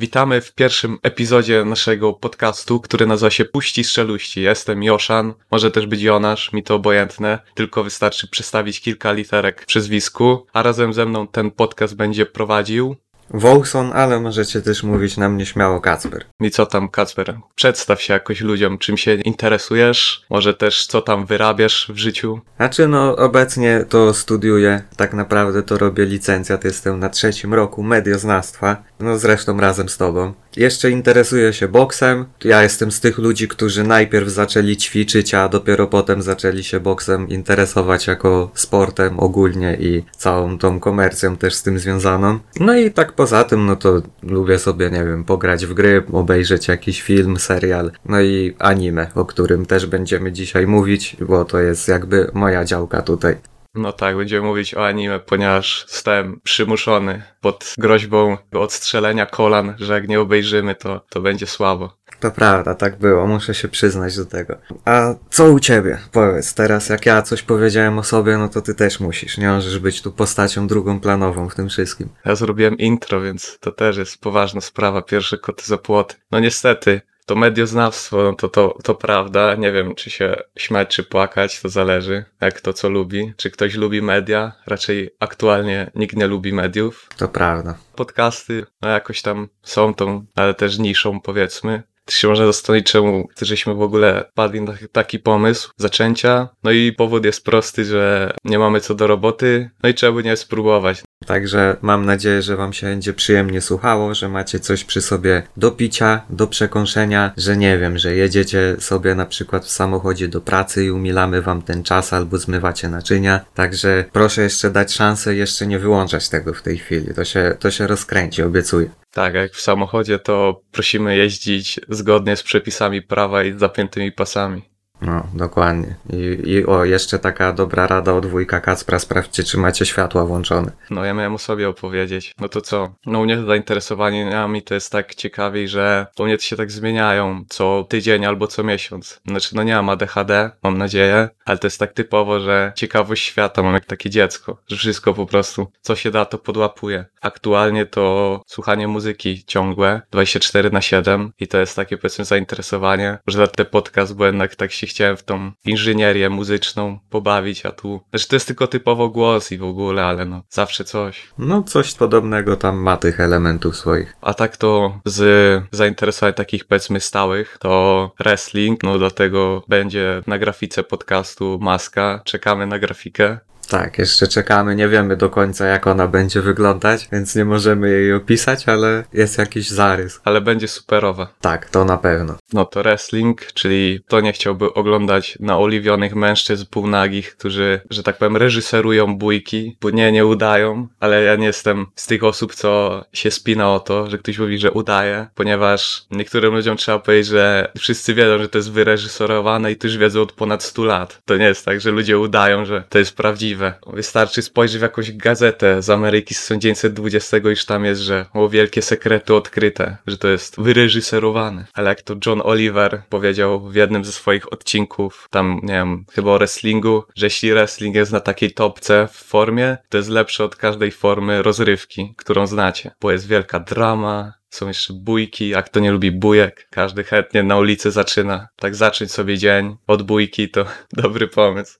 [0.00, 4.42] Witamy w pierwszym epizodzie naszego podcastu, który nazywa się Puści Strzeluści.
[4.42, 9.66] Jestem Joszan, może też być Jonasz, mi to obojętne, tylko wystarczy przestawić kilka literek w
[9.66, 12.96] przyzwisku, a razem ze mną ten podcast będzie prowadził
[13.30, 16.24] Wolson, ale możecie też mówić na mnie śmiało Kacper.
[16.40, 17.38] I co tam, Kacper?
[17.54, 22.40] Przedstaw się jakoś ludziom, czym się interesujesz, może też co tam wyrabiasz w życiu.
[22.56, 28.82] Znaczy, no, obecnie to studiuję, tak naprawdę to robię licencjat, jestem na trzecim roku medioznawstwa,
[29.00, 30.32] no zresztą razem z tobą.
[30.56, 32.24] Jeszcze interesuję się boksem.
[32.44, 37.28] Ja jestem z tych ludzi, którzy najpierw zaczęli ćwiczyć, a dopiero potem zaczęli się boksem
[37.28, 42.38] interesować jako sportem ogólnie i całą tą komercją też z tym związaną.
[42.60, 46.68] No i tak poza tym, no to lubię sobie, nie wiem, pograć w gry, obejrzeć
[46.68, 51.88] jakiś film, serial, no i anime, o którym też będziemy dzisiaj mówić, bo to jest
[51.88, 53.36] jakby moja działka tutaj.
[53.74, 60.08] No tak, będziemy mówić o anime, ponieważ zostałem przymuszony pod groźbą odstrzelenia kolan, że jak
[60.08, 61.96] nie obejrzymy, to, to będzie słabo.
[62.20, 64.56] To prawda, tak było, muszę się przyznać do tego.
[64.84, 65.98] A co u ciebie?
[66.12, 69.78] Powiedz, teraz jak ja coś powiedziałem o sobie, no to ty też musisz, nie możesz
[69.78, 72.08] być tu postacią drugą planową w tym wszystkim.
[72.24, 76.14] Ja zrobiłem intro, więc to też jest poważna sprawa, pierwsze koty za płoty.
[76.30, 79.54] No niestety, to medioznawstwo, no to, to, to prawda.
[79.54, 83.32] Nie wiem, czy się śmiać, czy płakać, to zależy, jak to co lubi.
[83.36, 84.52] Czy ktoś lubi media?
[84.66, 87.08] Raczej aktualnie nikt nie lubi mediów.
[87.16, 87.78] To prawda.
[87.94, 91.82] Podcasty, no jakoś tam są tą, ale też niszą, powiedzmy.
[92.10, 96.48] To się można zastanowić, czemu żeśmy w ogóle padli na taki pomysł zaczęcia.
[96.62, 100.22] No i powód jest prosty, że nie mamy co do roboty, no i trzeba by
[100.22, 101.02] nie spróbować.
[101.26, 105.70] Także mam nadzieję, że Wam się będzie przyjemnie słuchało, że macie coś przy sobie do
[105.70, 110.84] picia, do przekąszenia, że nie wiem, że jedziecie sobie na przykład w samochodzie do pracy
[110.84, 113.44] i umilamy Wam ten czas albo zmywacie naczynia.
[113.54, 117.14] Także proszę jeszcze dać szansę, jeszcze nie wyłączać tego w tej chwili.
[117.14, 118.90] To się, to się rozkręci, obiecuję.
[119.10, 124.69] Tak, jak w samochodzie, to prosimy jeździć zgodnie z przepisami prawa i z zapiętymi pasami.
[125.02, 125.94] No, dokładnie.
[126.12, 130.72] I, I o, jeszcze taka dobra rada od wujka Kacpra, sprawdźcie, czy macie światła włączone.
[130.90, 132.34] No, ja miałem o sobie opowiedzieć.
[132.40, 132.94] No to co?
[133.06, 137.44] No, u mnie zainteresowaniami to jest tak ciekawiej, że u mnie to się tak zmieniają
[137.48, 139.20] co tydzień albo co miesiąc.
[139.26, 143.62] Znaczy, no nie mam ADHD, mam nadzieję, ale to jest tak typowo, że ciekawość świata
[143.62, 147.04] mam jak takie dziecko, że wszystko po prostu, co się da, to podłapuję.
[147.20, 153.48] Aktualnie to słuchanie muzyki ciągłe, 24 na 7 i to jest takie powiedzmy zainteresowanie, że
[153.48, 158.28] ten podcast, bo jednak tak się chciałem w tą inżynierię muzyczną pobawić, a tu, znaczy
[158.28, 161.28] to jest tylko typowo głos i w ogóle, ale no, zawsze coś.
[161.38, 164.14] No, coś podobnego tam ma tych elementów swoich.
[164.20, 170.82] A tak to z zainteresowań takich powiedzmy stałych, to wrestling, no dlatego będzie na grafice
[170.82, 173.38] podcastu maska, czekamy na grafikę.
[173.70, 178.12] Tak, jeszcze czekamy, nie wiemy do końca jak ona będzie wyglądać, więc nie możemy jej
[178.12, 180.20] opisać, ale jest jakiś zarys.
[180.24, 181.28] Ale będzie superowa.
[181.40, 182.36] Tak, to na pewno.
[182.52, 188.36] No to wrestling, czyli to nie chciałby oglądać naoliwionych mężczyzn półnagich, którzy, że tak powiem,
[188.36, 193.30] reżyserują bójki, bo nie, nie udają, ale ja nie jestem z tych osób, co się
[193.30, 198.14] spina o to, że ktoś mówi, że udaje, ponieważ niektórym ludziom trzeba powiedzieć, że wszyscy
[198.14, 201.22] wiedzą, że to jest wyreżyserowane i już wiedzą od ponad 100 lat.
[201.24, 203.96] To nie jest tak, że ludzie udają, że to jest prawdziwe możliwe.
[203.96, 208.82] Wystarczy spojrzeć w jakąś gazetę z Ameryki z 1920, iż tam jest, że o wielkie
[208.82, 211.66] sekrety odkryte, że to jest wyreżyserowane.
[211.74, 216.30] Ale jak to John Oliver powiedział w jednym ze swoich odcinków, tam nie wiem, chyba
[216.30, 220.56] o wrestlingu, że jeśli wrestling jest na takiej topce w formie, to jest lepsze od
[220.56, 225.92] każdej formy rozrywki, którą znacie, bo jest wielka drama, są jeszcze bójki, a kto nie
[225.92, 228.48] lubi bujek, każdy chętnie na ulicy zaczyna.
[228.56, 230.64] Tak zacząć sobie dzień od bójki to
[231.02, 231.78] dobry pomysł.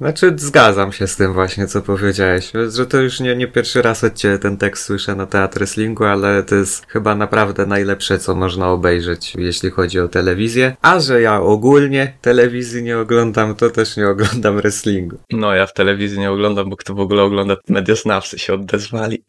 [0.00, 4.04] Znaczy, zgadzam się z tym właśnie, co powiedziałeś, że to już nie, nie pierwszy raz
[4.04, 8.34] od ciebie ten tekst słyszę na teatr wrestlingu, ale to jest chyba naprawdę najlepsze, co
[8.34, 10.76] można obejrzeć, jeśli chodzi o telewizję.
[10.82, 15.16] A że ja ogólnie telewizji nie oglądam, to też nie oglądam wrestlingu.
[15.32, 19.24] No, ja w telewizji nie oglądam, bo kto w ogóle ogląda medioznawcy się odezwali.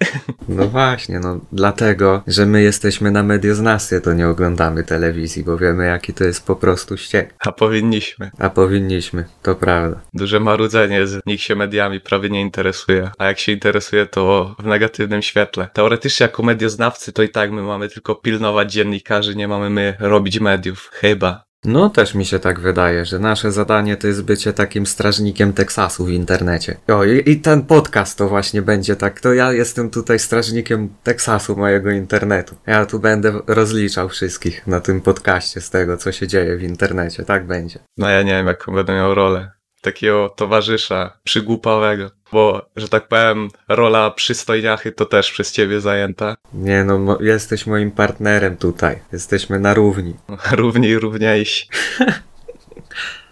[0.49, 5.85] No właśnie, no dlatego, że my jesteśmy na medioznawstwie, to nie oglądamy telewizji, bo wiemy,
[5.85, 7.33] jaki to jest po prostu ściek.
[7.39, 8.31] A powinniśmy.
[8.39, 9.99] A powinniśmy, to prawda.
[10.13, 14.55] Duże ma marudzenie, z nikt się mediami prawie nie interesuje, a jak się interesuje, to
[14.59, 15.67] w negatywnym świetle.
[15.73, 20.39] Teoretycznie jako medioznawcy to i tak my mamy tylko pilnować dziennikarzy, nie mamy my robić
[20.39, 20.89] mediów.
[20.93, 21.45] Chyba.
[21.65, 26.05] No, też mi się tak wydaje, że nasze zadanie to jest bycie takim strażnikiem Teksasu
[26.05, 26.77] w internecie.
[26.87, 29.21] O, i, i, ten podcast to właśnie będzie tak.
[29.21, 32.55] To ja jestem tutaj strażnikiem Teksasu mojego internetu.
[32.67, 37.23] Ja tu będę rozliczał wszystkich na tym podcaście z tego, co się dzieje w internecie.
[37.23, 37.79] Tak będzie.
[37.97, 39.55] No ja nie wiem, jaką będę miał rolę
[39.85, 42.11] takiego towarzysza przygłupowego.
[42.31, 46.35] Bo, że tak powiem, rola przystojniachy to też przez ciebie zajęta.
[46.53, 48.99] Nie no, mo- jesteś moim partnerem tutaj.
[49.13, 50.13] Jesteśmy na równi.
[50.51, 51.67] Równi równiejsi.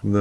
[0.04, 0.20] No,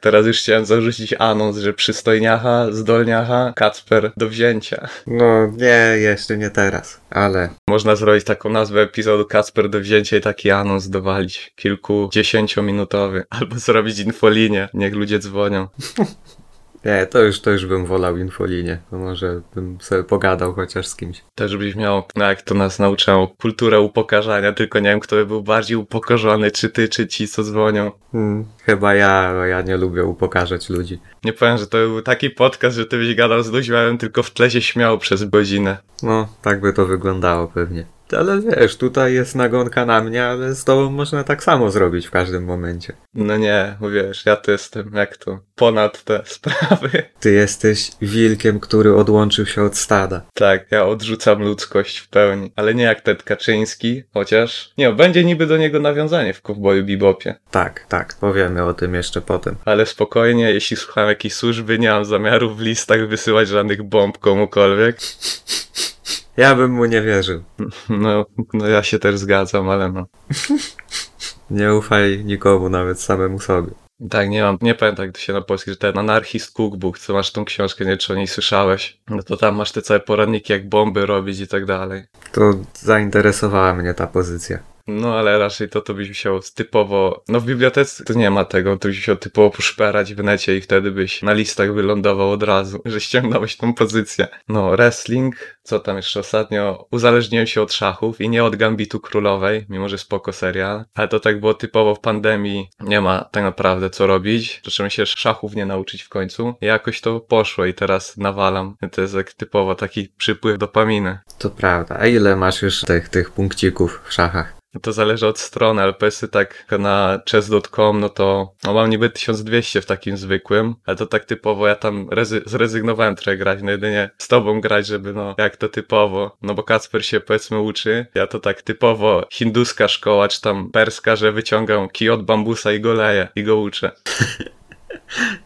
[0.00, 4.88] Teraz już chciałem zarzucić anons, że przystojniacha, zdolniacha, Kacper do wzięcia.
[5.06, 10.20] no nie, jeszcze nie teraz, ale Można zrobić taką nazwę epizodu Kacper do wzięcia i
[10.20, 11.52] taki anons dowalić.
[11.56, 13.24] Kilkudziesięciominutowy.
[13.30, 14.68] Albo zrobić infolinię.
[14.74, 15.68] Niech ludzie dzwonią.
[16.84, 18.78] nie, to już, to już bym wolał infolinię.
[18.90, 21.24] To może bym sobie pogadał chociaż z kimś.
[21.34, 25.26] Też byś miał, no jak to nas nauczało, kulturę upokarzania, tylko nie wiem, kto by
[25.26, 27.90] był bardziej upokorzony, czy ty, czy ci, co dzwonią.
[28.12, 30.98] Hmm, chyba ja, bo ja nie lubię upokarzać ludzi.
[31.24, 33.86] Nie powiem, że to był taki podcast, że ty byś gadał z ludźmi, a ja
[33.86, 35.76] bym tylko w tle się śmiał przez godzinę.
[36.02, 37.93] No, tak by to wyglądało pewnie.
[38.12, 42.10] Ale wiesz, tutaj jest nagonka na mnie, ale z tobą można tak samo zrobić w
[42.10, 42.92] każdym momencie.
[43.14, 47.02] No nie, wiesz, ja to jestem, jak to, ponad te sprawy.
[47.20, 50.22] Ty jesteś wilkiem, który odłączył się od stada.
[50.34, 55.46] Tak, ja odrzucam ludzkość w pełni, ale nie jak Ted Kaczyński, chociaż, nie, będzie niby
[55.46, 57.34] do niego nawiązanie w Cowboyu Bebopie.
[57.50, 59.56] Tak, tak, powiemy o tym jeszcze potem.
[59.64, 64.96] Ale spokojnie, jeśli słucham jakiejś służby, nie mam zamiaru w listach wysyłać żadnych bomb komukolwiek.
[66.36, 67.42] Ja bym mu nie wierzył.
[67.88, 70.06] No, no ja się też zgadzam, ale no.
[71.50, 73.70] Nie ufaj nikomu, nawet samemu sobie.
[74.10, 77.12] Tak, nie mam, nie pamiętam jak to się na polski, że ten anarchist cookbook, co
[77.12, 79.00] masz tą książkę, nie wiem, czy o niej słyszałeś.
[79.10, 82.04] No to tam masz te całe poranniki, jak bomby robić i tak dalej.
[82.32, 84.73] To zainteresowała mnie ta pozycja.
[84.86, 88.76] No ale raczej to, to byś musiał typowo, no w bibliotece to nie ma tego,
[88.76, 92.82] to byś musiał typowo poszperać w necie i wtedy byś na listach wylądował od razu,
[92.92, 94.28] że ściągnąłeś tą pozycję.
[94.48, 99.66] No, wrestling, co tam jeszcze ostatnio, uzależniłem się od szachów i nie od Gambitu Królowej,
[99.68, 103.90] mimo że spoko serial, ale to tak było typowo w pandemii, nie ma tak naprawdę
[103.90, 108.16] co robić, zacząłem się szachów nie nauczyć w końcu i jakoś to poszło i teraz
[108.16, 108.76] nawalam.
[108.92, 111.18] To jest jak typowo taki przypływ dopaminy.
[111.38, 111.96] To prawda.
[111.98, 114.53] A ile masz już tych, tych punkcików w szachach?
[114.74, 119.10] No to zależy od strony, ale powiedzmy tak na chess.com, no to no mam niby
[119.10, 123.70] 1200 w takim zwykłym, ale to tak typowo ja tam rezy- zrezygnowałem trochę grać, no
[123.70, 128.06] jedynie z tobą grać, żeby no jak to typowo, no bo Kacper się powiedzmy uczy,
[128.14, 132.80] ja to tak typowo hinduska szkoła, czy tam perska, że wyciągam kij od bambusa i
[132.80, 133.90] go leję i go uczę.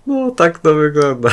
[0.07, 1.29] No, tak to wygląda.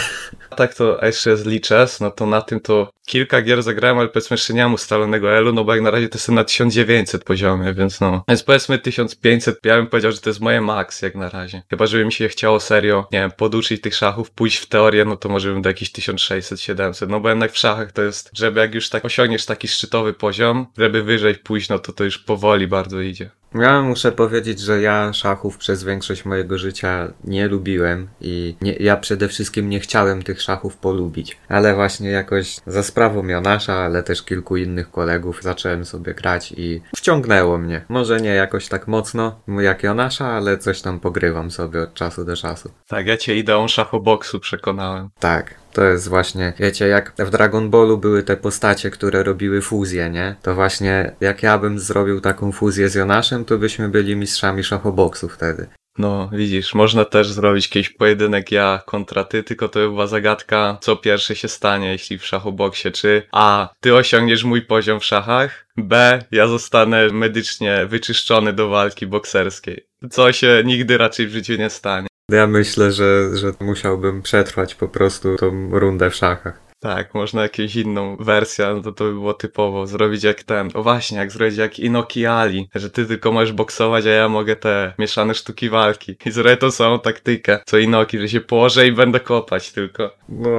[0.55, 4.53] Tak to, jeszcze jest no to na tym to kilka gier zagrałem, ale powiedzmy jeszcze
[4.53, 8.01] nie mam ustalonego elu, no bo jak na razie to jestem na 1900 poziomie, więc
[8.01, 8.23] no.
[8.27, 11.61] Więc powiedzmy 1500, ja bym powiedział, że to jest moje max jak na razie.
[11.69, 15.17] Chyba, żeby mi się chciało serio, nie wiem, poduczyć tych szachów, pójść w teorię, no
[15.17, 18.59] to może bym do jakichś 1600, 700, no bo jednak w szachach to jest, żeby
[18.59, 22.67] jak już tak osiągniesz taki szczytowy poziom, żeby wyżej pójść, no to to już powoli
[22.67, 23.29] bardzo idzie.
[23.59, 28.97] Ja muszę powiedzieć, że ja szachów przez większość mojego życia nie lubiłem i nie, ja
[28.97, 31.37] przede wszystkim nie chciałem tych szachów polubić.
[31.49, 36.81] Ale właśnie jakoś za sprawą Jonasza, ale też kilku innych kolegów zacząłem sobie grać i
[36.95, 37.85] wciągnęło mnie.
[37.89, 42.35] Może nie jakoś tak mocno jak Jonasza, ale coś tam pogrywam sobie od czasu do
[42.35, 42.71] czasu.
[42.87, 45.09] Tak, ja cię ideą szachoboksu przekonałem.
[45.19, 50.09] Tak, to jest właśnie, wiecie, jak w Dragon Ballu były te postacie, które robiły fuzję,
[50.09, 50.35] nie?
[50.41, 55.29] To właśnie, jak ja bym zrobił taką fuzję z Jonaszem, to byśmy byli mistrzami szachoboksu
[55.29, 55.67] wtedy.
[55.97, 60.77] No, widzisz, można też zrobić jakiś pojedynek ja kontra ty, tylko to by była zagadka,
[60.81, 65.67] co pierwsze się stanie, jeśli w szachoboksie, czy A, ty osiągniesz mój poziom w szachach,
[65.77, 69.87] B, ja zostanę medycznie wyczyszczony do walki bokserskiej.
[70.09, 72.07] Co się nigdy raczej w życiu nie stanie.
[72.31, 76.65] Ja myślę, że, że musiałbym przetrwać po prostu tą rundę w szachach.
[76.79, 79.87] Tak, można jakąś inną wersję, no to to by było typowo.
[79.87, 84.05] Zrobić jak ten, o właśnie, jak zrobić jak Inoki Ali, że ty tylko możesz boksować,
[84.05, 86.17] a ja mogę te mieszane sztuki walki.
[86.25, 90.15] I zrobię tą samą taktykę, co Inoki, że się położę i będę kopać tylko.
[90.29, 90.49] No,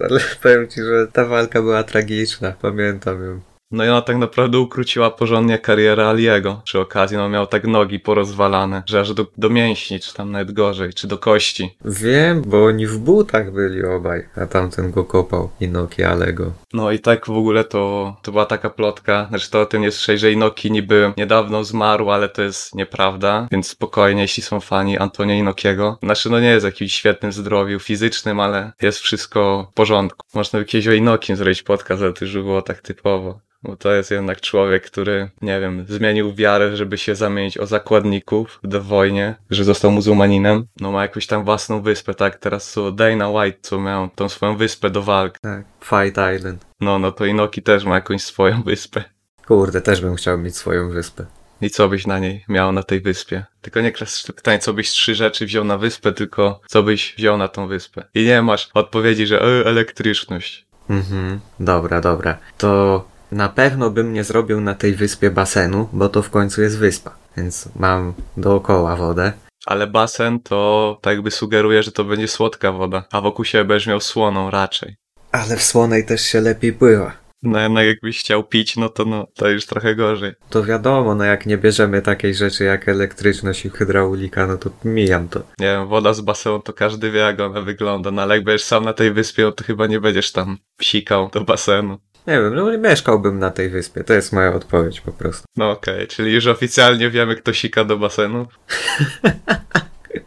[0.00, 3.40] ale powiem ci, że ta walka była tragiczna, pamiętam ją.
[3.70, 6.60] No i ona tak naprawdę ukróciła porządnie karierę Aliego.
[6.64, 10.52] Przy okazji, no miał tak nogi porozwalane, że aż do, do mięśni, czy tam nawet
[10.52, 11.76] gorzej, czy do kości.
[11.84, 16.52] Wiem, bo oni w butach byli obaj, a tamten go kopał, Inoki Alego.
[16.72, 19.90] No i tak w ogóle to, to była taka plotka, znaczy to o tym nie
[19.90, 24.98] słyszeli, że Inoki niby niedawno zmarł, ale to jest nieprawda, więc spokojnie, jeśli są fani
[24.98, 25.98] Antonia Inokiego.
[26.02, 30.26] Znaczy no nie jest w jakimś świetnym zdrowiu fizycznym, ale jest wszystko w porządku.
[30.34, 33.48] Można by kiedyś o Inokim zrobić podcast, ale to już było tak typowo.
[33.62, 38.60] Bo to jest jednak człowiek, który, nie wiem, zmienił wiarę, żeby się zamienić o zakładników
[38.62, 40.66] w wojnie, że został muzułmaninem.
[40.80, 42.36] No ma jakąś tam własną wyspę, tak?
[42.36, 45.38] Teraz co Dana White, co miał tą swoją wyspę do walk.
[45.38, 46.66] Tak, Fight Island.
[46.80, 49.04] No, no to Inoki też ma jakąś swoją wyspę.
[49.46, 51.26] Kurde, też bym chciał mieć swoją wyspę.
[51.60, 53.44] I co byś na niej miał na tej wyspie?
[53.60, 57.36] Tylko nie klasyczne pytanie, co byś trzy rzeczy wziął na wyspę, tylko co byś wziął
[57.36, 58.04] na tą wyspę.
[58.14, 60.66] I nie masz odpowiedzi, że e, elektryczność.
[60.90, 62.38] Mhm, dobra, dobra.
[62.58, 66.78] To na pewno bym nie zrobił na tej wyspie basenu, bo to w końcu jest
[66.78, 69.32] wyspa, więc mam dookoła wodę.
[69.66, 73.86] Ale basen to tak jakby sugeruje, że to będzie słodka woda, a wokół siebie będziesz
[73.86, 74.96] miał słoną raczej.
[75.32, 77.28] Ale w słonej też się lepiej pływa.
[77.42, 80.32] No jednak jakbyś chciał pić, no to no, to już trochę gorzej.
[80.50, 85.28] To wiadomo, no jak nie bierzemy takiej rzeczy jak elektryczność i hydraulika, no to mijam
[85.28, 85.38] to.
[85.38, 88.64] Nie wiem, woda z basenu to każdy wie jak ona wygląda, no ale jak będziesz
[88.64, 91.98] sam na tej wyspie, no to chyba nie będziesz tam psikał do basenu.
[92.26, 95.44] Nie wiem, no mieszkałbym na tej wyspie, to jest moja odpowiedź po prostu.
[95.56, 98.46] No okej, czyli już oficjalnie wiemy kto sika do basenu.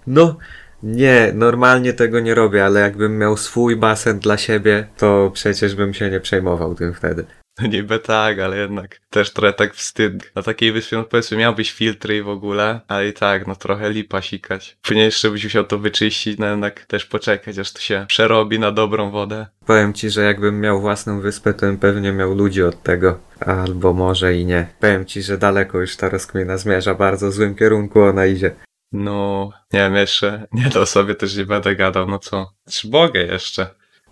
[0.07, 0.38] No,
[0.83, 5.93] nie, normalnie tego nie robię, ale jakbym miał swój basen dla siebie, to przecież bym
[5.93, 7.25] się nie przejmował tym wtedy.
[7.61, 10.31] No niby tak, ale jednak też trochę tak wstyd.
[10.35, 13.89] Na takiej wyspie, no powiedzmy, miałbyś filtry i w ogóle, ale i tak, no trochę
[13.89, 14.77] lipa sikać.
[14.81, 18.71] Później jeszcze byś musiał to wyczyścić, no jednak też poczekać, aż to się przerobi na
[18.71, 19.47] dobrą wodę.
[19.65, 23.19] Powiem ci, że jakbym miał własną wyspę, to bym pewnie miał ludzi od tego.
[23.39, 24.67] Albo może i nie.
[24.79, 28.51] Powiem ci, że daleko już ta rozkmina zmierza, bardzo w złym kierunku ona idzie.
[28.91, 32.53] No, nie wiem, jeszcze, nie to sobie też nie będę gadał, no co?
[32.69, 33.67] Czy mogę jeszcze?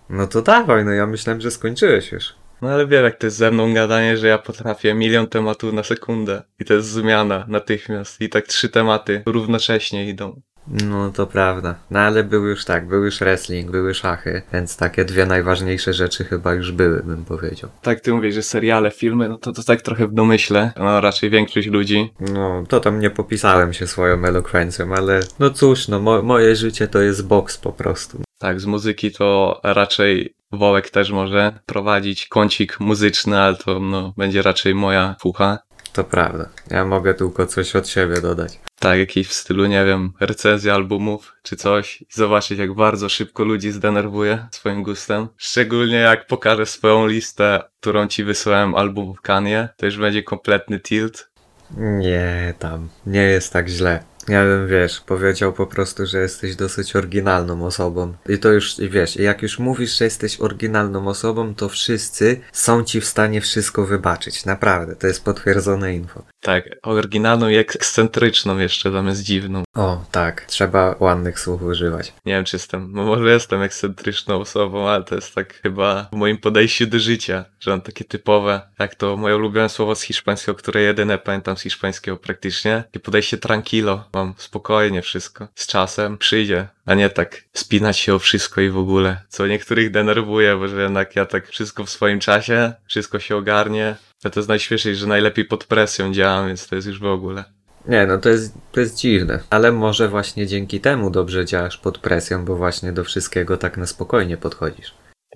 [0.09, 2.33] No to dawaj, no ja myślałem, że skończyłeś już.
[2.61, 5.83] No ale wiem, jak to jest ze mną gadanie, że ja potrafię milion tematów na
[5.83, 6.41] sekundę.
[6.59, 8.21] I to jest zmiana natychmiast.
[8.21, 10.41] I tak trzy tematy równocześnie idą.
[10.67, 11.75] No to prawda.
[11.91, 16.23] No ale był już tak, był już wrestling, były szachy, więc takie dwie najważniejsze rzeczy
[16.25, 17.69] chyba już były, bym powiedział.
[17.81, 20.71] Tak ty mówisz, że seriale, filmy, no to, to tak trochę w domyśle.
[20.77, 22.13] No raczej większość ludzi.
[22.33, 26.87] No, to tam nie popisałem się swoją elokwencją, ale no cóż, no mo- moje życie
[26.87, 28.21] to jest boks po prostu.
[28.39, 34.41] Tak, z muzyki to raczej Wołek też może prowadzić kącik muzyczny, ale to no, będzie
[34.41, 35.60] raczej moja fucha.
[35.93, 36.50] To prawda.
[36.72, 38.60] Ja mogę tylko coś od siebie dodać.
[38.79, 43.43] Tak, jakiś w stylu, nie wiem, recenzja albumów czy coś i zobaczyć, jak bardzo szybko
[43.43, 45.27] ludzi zdenerwuje swoim gustem.
[45.38, 51.29] Szczególnie jak pokażę swoją listę, którą ci wysłałem albumów Kanye, to już będzie kompletny tilt.
[51.77, 52.89] Nie, tam.
[53.05, 54.03] Nie jest tak źle.
[54.29, 58.13] Ja bym, wiesz, powiedział po prostu, że jesteś dosyć oryginalną osobą.
[58.29, 62.83] I to już, i wiesz, jak już mówisz, że jesteś oryginalną osobą, to wszyscy są
[62.83, 64.45] ci w stanie wszystko wybaczyć.
[64.45, 66.24] Naprawdę, to jest potwierdzone info.
[66.41, 69.63] Tak, oryginalną i ekscentryczną jeszcze zamiast dziwną.
[69.75, 70.45] O, tak.
[70.45, 72.13] Trzeba ładnych słów używać.
[72.25, 76.15] Nie wiem, czy jestem, no może jestem ekscentryczną osobą, ale to jest tak chyba w
[76.15, 80.55] moim podejściu do życia, że mam takie typowe, jak to moje ulubione słowo z hiszpańskiego,
[80.55, 86.67] które jedyne pamiętam z hiszpańskiego praktycznie, takie podejście tranquilo, mam spokojnie wszystko, z czasem przyjdzie,
[86.85, 90.81] a nie tak spinać się o wszystko i w ogóle, co niektórych denerwuje, bo że
[90.81, 95.07] jednak ja tak wszystko w swoim czasie, wszystko się ogarnie, a to jest najśmieszniej, że
[95.07, 97.43] najlepiej pod presją działam, więc to jest już w ogóle.
[97.88, 99.39] Nie, no to jest, to jest dziwne.
[99.49, 103.85] Ale może właśnie dzięki temu dobrze działasz pod presją, bo właśnie do wszystkiego tak na
[103.85, 104.93] spokojnie podchodzisz.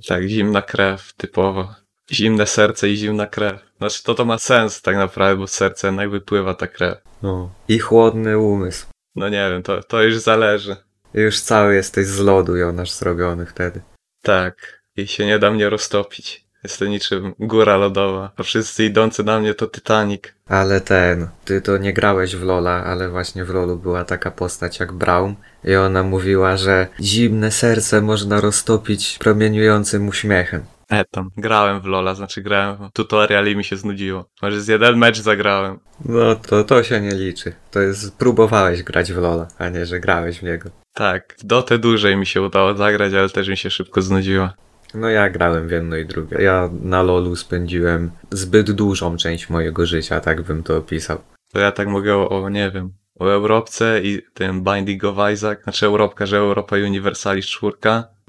[0.08, 1.76] Tak, zimna krew, typowo.
[2.12, 3.62] Zimne serce i zimna krew.
[3.78, 6.98] Znaczy to to ma sens tak naprawdę, bo z serca jednak wypływa ta krew.
[7.22, 7.50] No.
[7.68, 8.86] I chłodny umysł.
[9.16, 10.76] No nie wiem, to, to już zależy.
[11.14, 13.82] Już cały jesteś z lodu, Jonasz, zrobiony wtedy.
[14.22, 16.44] Tak, i się nie da mnie roztopić.
[16.64, 20.24] Jestem niczym góra lodowa, a wszyscy idący na mnie to Titanic.
[20.48, 24.80] Ale ten, ty to nie grałeś w Lola, ale właśnie w Lolu była taka postać
[24.80, 30.66] jak Braum i ona mówiła, że zimne serce można roztopić promieniującym uśmiechem.
[30.90, 34.26] E tam, grałem w Lola, znaczy grałem w tutorial i mi się znudziło.
[34.42, 35.80] Może z jeden mecz zagrałem.
[36.06, 37.54] No to, to się nie liczy.
[37.72, 40.70] To jest, próbowałeś grać w Lola, a nie, że grałeś w niego.
[40.94, 44.50] Tak, w Dotę dłużej mi się udało zagrać, ale też mi się szybko znudziło.
[44.94, 46.38] No ja grałem w jedno i drugie.
[46.42, 51.22] Ja na LoLu spędziłem zbyt dużą część mojego życia, tak bym to opisał.
[51.54, 55.64] To ja tak mogę o, o nie wiem, o Europce i tym Binding of Isaac,
[55.64, 57.74] znaczy Europka, że Europa Universalis 4,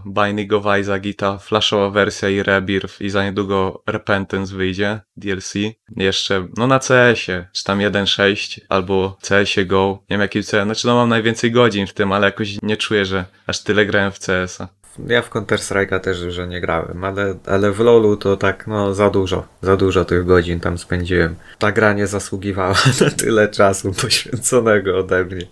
[0.06, 5.54] Binding of Isaac i ta flashowa wersja i Rebirth i za niedługo Repentance wyjdzie, DLC.
[5.96, 10.86] Jeszcze, no na CS-ie, czy tam 1.6 albo CS-ie Go, nie wiem jaki CS, znaczy
[10.86, 14.18] no mam najwięcej godzin w tym, ale jakoś nie czuję, że aż tyle grałem w
[14.18, 14.68] CS-a.
[15.06, 19.10] Ja w Counter-Strike'a też już nie grałem, ale, ale w LoLu to tak, no za
[19.10, 21.36] dużo, za dużo tych godzin tam spędziłem.
[21.58, 25.46] Ta gra nie zasługiwała na tyle czasu poświęconego ode mnie.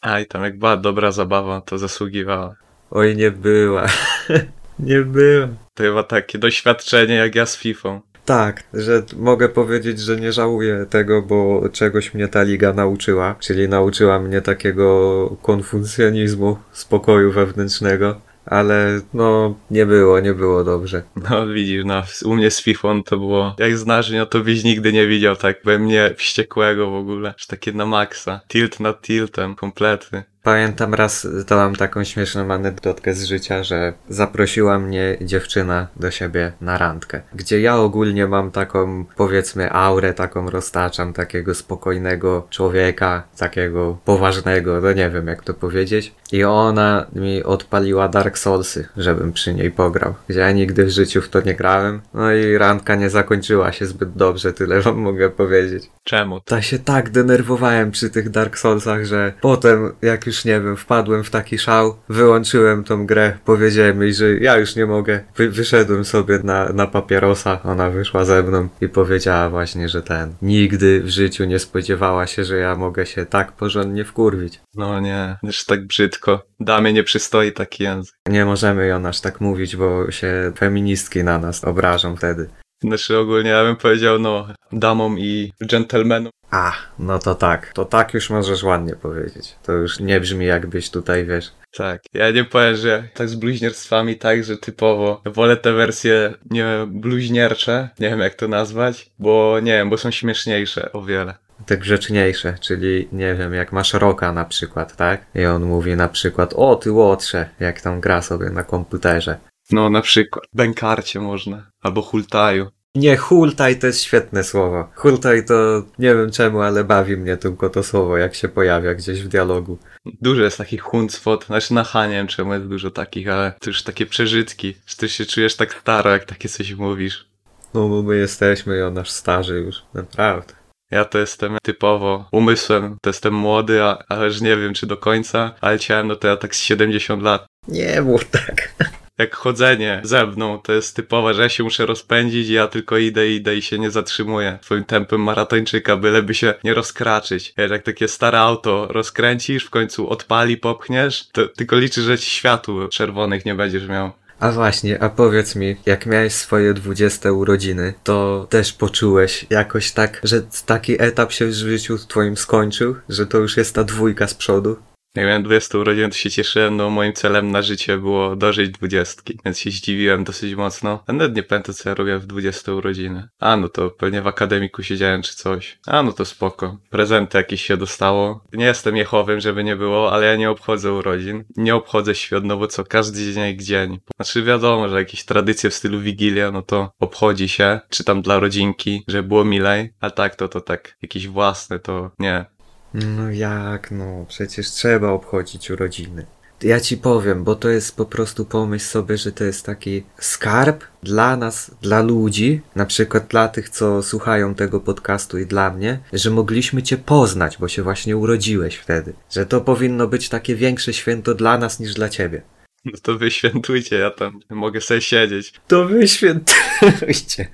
[0.00, 2.56] A i tam jak była dobra zabawa, to zasługiwała.
[2.94, 3.86] Oj, nie była.
[4.78, 5.48] nie była.
[5.74, 8.00] To chyba takie doświadczenie jak ja z FIFA.
[8.24, 13.68] Tak, że mogę powiedzieć, że nie żałuję tego, bo czegoś mnie ta liga nauczyła, czyli
[13.68, 18.20] nauczyła mnie takiego konfucjonizmu, spokoju wewnętrznego.
[18.46, 21.02] ale no nie było, nie było dobrze.
[21.30, 24.92] No widzisz, no u mnie z Fifą to było, jak znasz mnie, to byś nigdy
[24.92, 29.54] nie widział tak we mnie wściekłego w ogóle, że takie na maksa, tilt nad tiltem,
[29.54, 30.33] kompletny.
[30.44, 36.78] Pamiętam raz, mam taką śmieszną anegdotkę z życia, że zaprosiła mnie dziewczyna do siebie na
[36.78, 44.80] randkę, gdzie ja ogólnie mam taką, powiedzmy, aurę, taką roztaczam, takiego spokojnego człowieka, takiego poważnego,
[44.80, 46.14] no nie wiem jak to powiedzieć.
[46.32, 51.22] I ona mi odpaliła Dark Soulsy, żebym przy niej pograł, gdzie ja nigdy w życiu
[51.22, 52.00] w to nie grałem.
[52.14, 55.90] No i randka nie zakończyła się zbyt dobrze, tyle wam mogę powiedzieć.
[56.04, 56.40] Czemu?
[56.40, 61.24] Ta się tak denerwowałem przy tych Dark Soulsach, że potem, jak już nie wiem, wpadłem
[61.24, 65.20] w taki szał, wyłączyłem tą grę, powiedziałem jej, że ja już nie mogę.
[65.36, 70.34] Wy wyszedłem sobie na, na papierosa, ona wyszła ze mną i powiedziała właśnie, że ten
[70.42, 74.60] nigdy w życiu nie spodziewała się, że ja mogę się tak porządnie wkurwić.
[74.74, 76.46] No nie, już tak brzydko.
[76.60, 78.14] Damie nie przystoi taki język.
[78.28, 82.48] Nie możemy ją aż tak mówić, bo się feministki na nas obrażą wtedy.
[82.84, 86.32] Znaczy ogólnie ja bym powiedział, no, damom i gentlemanom.
[86.50, 87.72] A, no to tak.
[87.72, 89.56] To tak już możesz ładnie powiedzieć.
[89.62, 94.16] To już nie brzmi jakbyś tutaj, wiesz, Tak, ja nie powiem, że tak z bluźnierstwami,
[94.16, 99.72] tak, że typowo wolę te wersje nie bluźniercze, nie wiem jak to nazwać, bo nie
[99.72, 101.34] wiem, bo są śmieszniejsze o wiele.
[101.66, 105.26] te grzeczniejsze, czyli nie wiem, jak masz roka na przykład, tak?
[105.34, 109.36] I on mówi na przykład, o ty łotrze, jak tam gra sobie na komputerze.
[109.70, 112.68] No na przykład, bękarcie można, albo hultaju.
[112.96, 114.88] Nie, hultaj to jest świetne słowo.
[114.94, 119.22] Hultaj to nie wiem czemu, ale bawi mnie tylko to słowo, jak się pojawia gdzieś
[119.22, 119.78] w dialogu.
[120.04, 123.70] Dużo jest takich huncwot, znaczy na H nie wiem czemu jest dużo takich, ale to
[123.70, 127.28] już takie przeżytki, że ty się czujesz tak staro, jak takie coś mówisz.
[127.74, 130.54] No bo my jesteśmy jo nasz starzy już, naprawdę.
[130.90, 135.54] Ja to jestem typowo umysłem, to jestem młody, a, ależ nie wiem czy do końca,
[135.60, 137.46] ale ciałem no to ja tak z 70 lat.
[137.68, 138.74] Nie mów tak.
[139.18, 143.30] Jak chodzenie ze mną, to jest typowe, że ja się muszę rozpędzić ja tylko idę,
[143.30, 144.58] idę i się nie zatrzymuję.
[144.62, 147.54] Twoim tempem maratończyka, byleby się nie rozkraczyć.
[147.56, 152.88] Jak takie stare auto rozkręcisz, w końcu odpali, popchniesz, to tylko liczysz, że ci światł
[152.88, 154.12] czerwonych nie będziesz miał.
[154.40, 160.20] A właśnie, a powiedz mi, jak miałeś swoje 20 urodziny, to też poczułeś jakoś tak,
[160.22, 164.34] że taki etap się w życiu twoim skończył, że to już jest ta dwójka z
[164.34, 164.76] przodu?
[165.16, 169.22] Jak miałem 20 urodzin, to się cieszyłem, no moim celem na życie było dożyć 20,
[169.44, 171.04] więc się zdziwiłem dosyć mocno.
[171.06, 173.28] A nawet nie pamiętam, co ja robiłem w 20 urodziny.
[173.40, 175.78] A, no to pewnie w akademiku siedziałem czy coś.
[175.86, 176.78] A, no to spoko.
[176.90, 178.44] Prezenty jakieś się dostało.
[178.52, 181.44] Nie jestem jechowym, żeby nie było, ale ja nie obchodzę urodzin.
[181.56, 183.98] Nie obchodzę świąt, no bo co, każdy dzień jak dzień.
[184.16, 188.38] Znaczy wiadomo, że jakieś tradycje w stylu Wigilia, no to obchodzi się, czy tam dla
[188.38, 192.53] rodzinki, żeby było milej, a tak to to tak, jakieś własne to nie.
[192.94, 196.26] No jak no, przecież trzeba obchodzić urodziny.
[196.62, 200.84] Ja ci powiem, bo to jest po prostu pomyśl sobie, że to jest taki skarb
[201.02, 205.98] dla nas, dla ludzi, na przykład dla tych, co słuchają tego podcastu i dla mnie,
[206.12, 209.12] że mogliśmy cię poznać, bo się właśnie urodziłeś wtedy.
[209.30, 212.42] Że to powinno być takie większe święto dla nas niż dla ciebie.
[212.84, 215.54] No to wy świętujcie, ja tam mogę sobie siedzieć.
[215.68, 217.48] To wy świętujcie.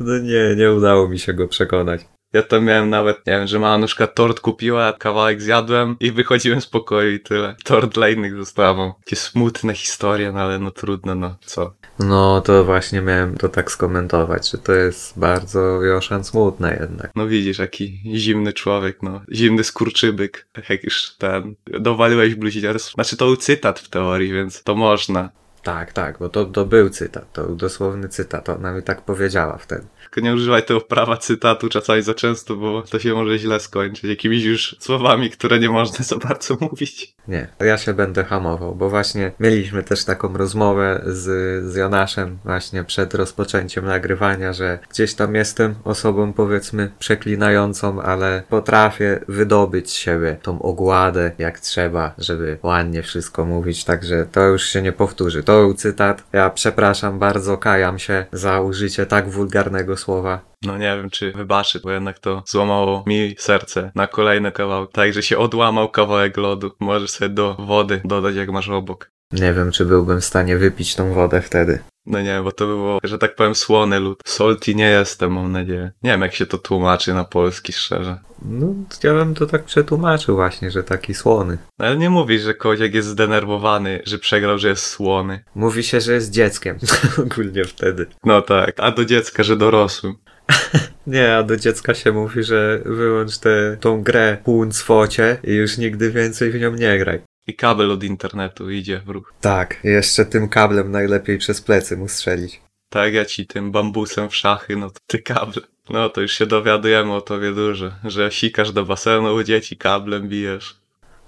[0.00, 2.00] No nie, nie udało mi się go przekonać.
[2.32, 6.60] Ja tam miałem nawet, nie wiem, że na przykład tort kupiła, kawałek zjadłem i wychodziłem
[6.60, 7.56] z pokoju i tyle.
[7.64, 8.94] Tort dla innych zostawał.
[9.04, 11.74] Takie smutne historie, no ale no trudno, no co.
[11.98, 17.10] No to właśnie miałem to tak skomentować, że to jest bardzo Joszan smutne jednak.
[17.16, 19.20] No widzisz, jaki zimny człowiek, no.
[19.32, 20.46] Zimny skurczybyk.
[20.52, 22.94] Tak jak już ten, dowaliłeś bluźnierstwo.
[22.94, 25.30] Znaczy to był cytat w teorii, więc to można.
[25.62, 29.58] Tak, tak, bo to, to był cytat, to był dosłowny cytat, ona mi tak powiedziała
[29.58, 29.86] wtedy.
[30.10, 34.04] Tylko nie używaj tego prawa cytatu czasami za często, bo to się może źle skończyć.
[34.04, 37.14] Jakimiś już słowami, które nie można za bardzo mówić.
[37.28, 41.24] Nie, ja się będę hamował, bo właśnie mieliśmy też taką rozmowę z,
[41.64, 49.24] z Jonaszem właśnie przed rozpoczęciem nagrywania, że gdzieś tam jestem osobą powiedzmy przeklinającą, ale potrafię
[49.28, 54.82] wydobyć z siebie tą ogładę jak trzeba, żeby ładnie wszystko mówić, także to już się
[54.82, 55.42] nie powtórzy.
[55.42, 56.24] To był cytat.
[56.32, 60.40] Ja przepraszam bardzo, kajam się za użycie tak wulgarnego słowa.
[60.64, 64.90] No nie wiem, czy wybaczy, bo jednak to złamało mi serce na kolejny kawałek.
[64.92, 66.70] Tak, że się odłamał kawałek lodu.
[66.80, 69.10] Możesz sobie do wody dodać, jak masz obok.
[69.32, 71.78] Nie wiem, czy byłbym w stanie wypić tą wodę wtedy.
[72.10, 74.22] No nie, bo to było, że tak powiem, słony lód.
[74.24, 75.92] Salty nie jestem, mam nadzieję.
[76.02, 78.18] Nie wiem, jak się to tłumaczy na polski, szczerze.
[78.42, 78.66] No,
[79.02, 81.58] ja bym to tak przetłumaczył właśnie, że taki słony.
[81.78, 85.44] No ale nie mówisz, że Koziak jest zdenerwowany, że przegrał, że jest słony.
[85.54, 86.78] Mówi się, że jest dzieckiem.
[87.26, 88.06] Ogólnie wtedy.
[88.24, 90.14] No tak, a do dziecka, że dorosłym.
[91.06, 96.10] Nie, a do dziecka się mówi, że wyłącz tę tą grę półcwocie i już nigdy
[96.10, 97.20] więcej w nią nie graj.
[97.50, 99.34] I kabel od internetu idzie w ruch.
[99.40, 102.60] Tak, jeszcze tym kablem najlepiej przez plecy mu strzelić.
[102.88, 105.62] Tak, ja ci tym bambusem w szachy, no to ty kable.
[105.90, 110.28] No to już się dowiadujemy o tobie dużo, że sikasz do basenu u dzieci, kablem
[110.28, 110.76] bijesz.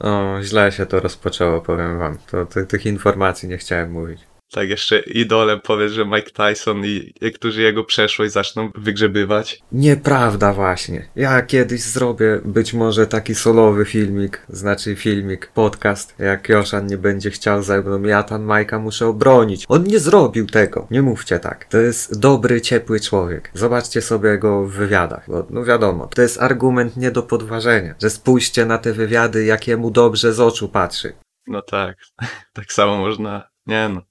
[0.01, 2.19] O, źle się to rozpoczęło, powiem wam.
[2.31, 4.21] To, ty- tych informacji nie chciałem mówić.
[4.53, 9.63] Tak, jeszcze idolem powiedz, że Mike Tyson i niektórzy jego przeszłość zaczną wygrzebywać.
[9.73, 11.09] Nieprawda właśnie.
[11.17, 17.31] Ja kiedyś zrobię być może taki solowy filmik, znaczy filmik, podcast, jak Joszan nie będzie
[17.31, 19.65] chciał ze mną, ja tam Majka muszę obronić.
[19.69, 20.87] On nie zrobił tego.
[20.91, 21.65] Nie mówcie tak.
[21.65, 23.51] To jest dobry, ciepły człowiek.
[23.55, 28.11] Zobaczcie sobie go w wywiadach, bo no wiadomo, to jest argument nie do podważenia, że
[28.11, 31.13] spójrzcie na te wywiady, jak jemu dobrze z oczu patrzy.
[31.47, 31.97] No tak,
[32.53, 34.03] tak samo można, nie no,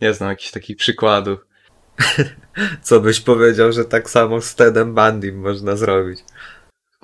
[0.00, 1.38] nie znam jakichś takich przykładów.
[2.82, 6.20] Co byś powiedział, że tak samo z Tedem Bandym można zrobić?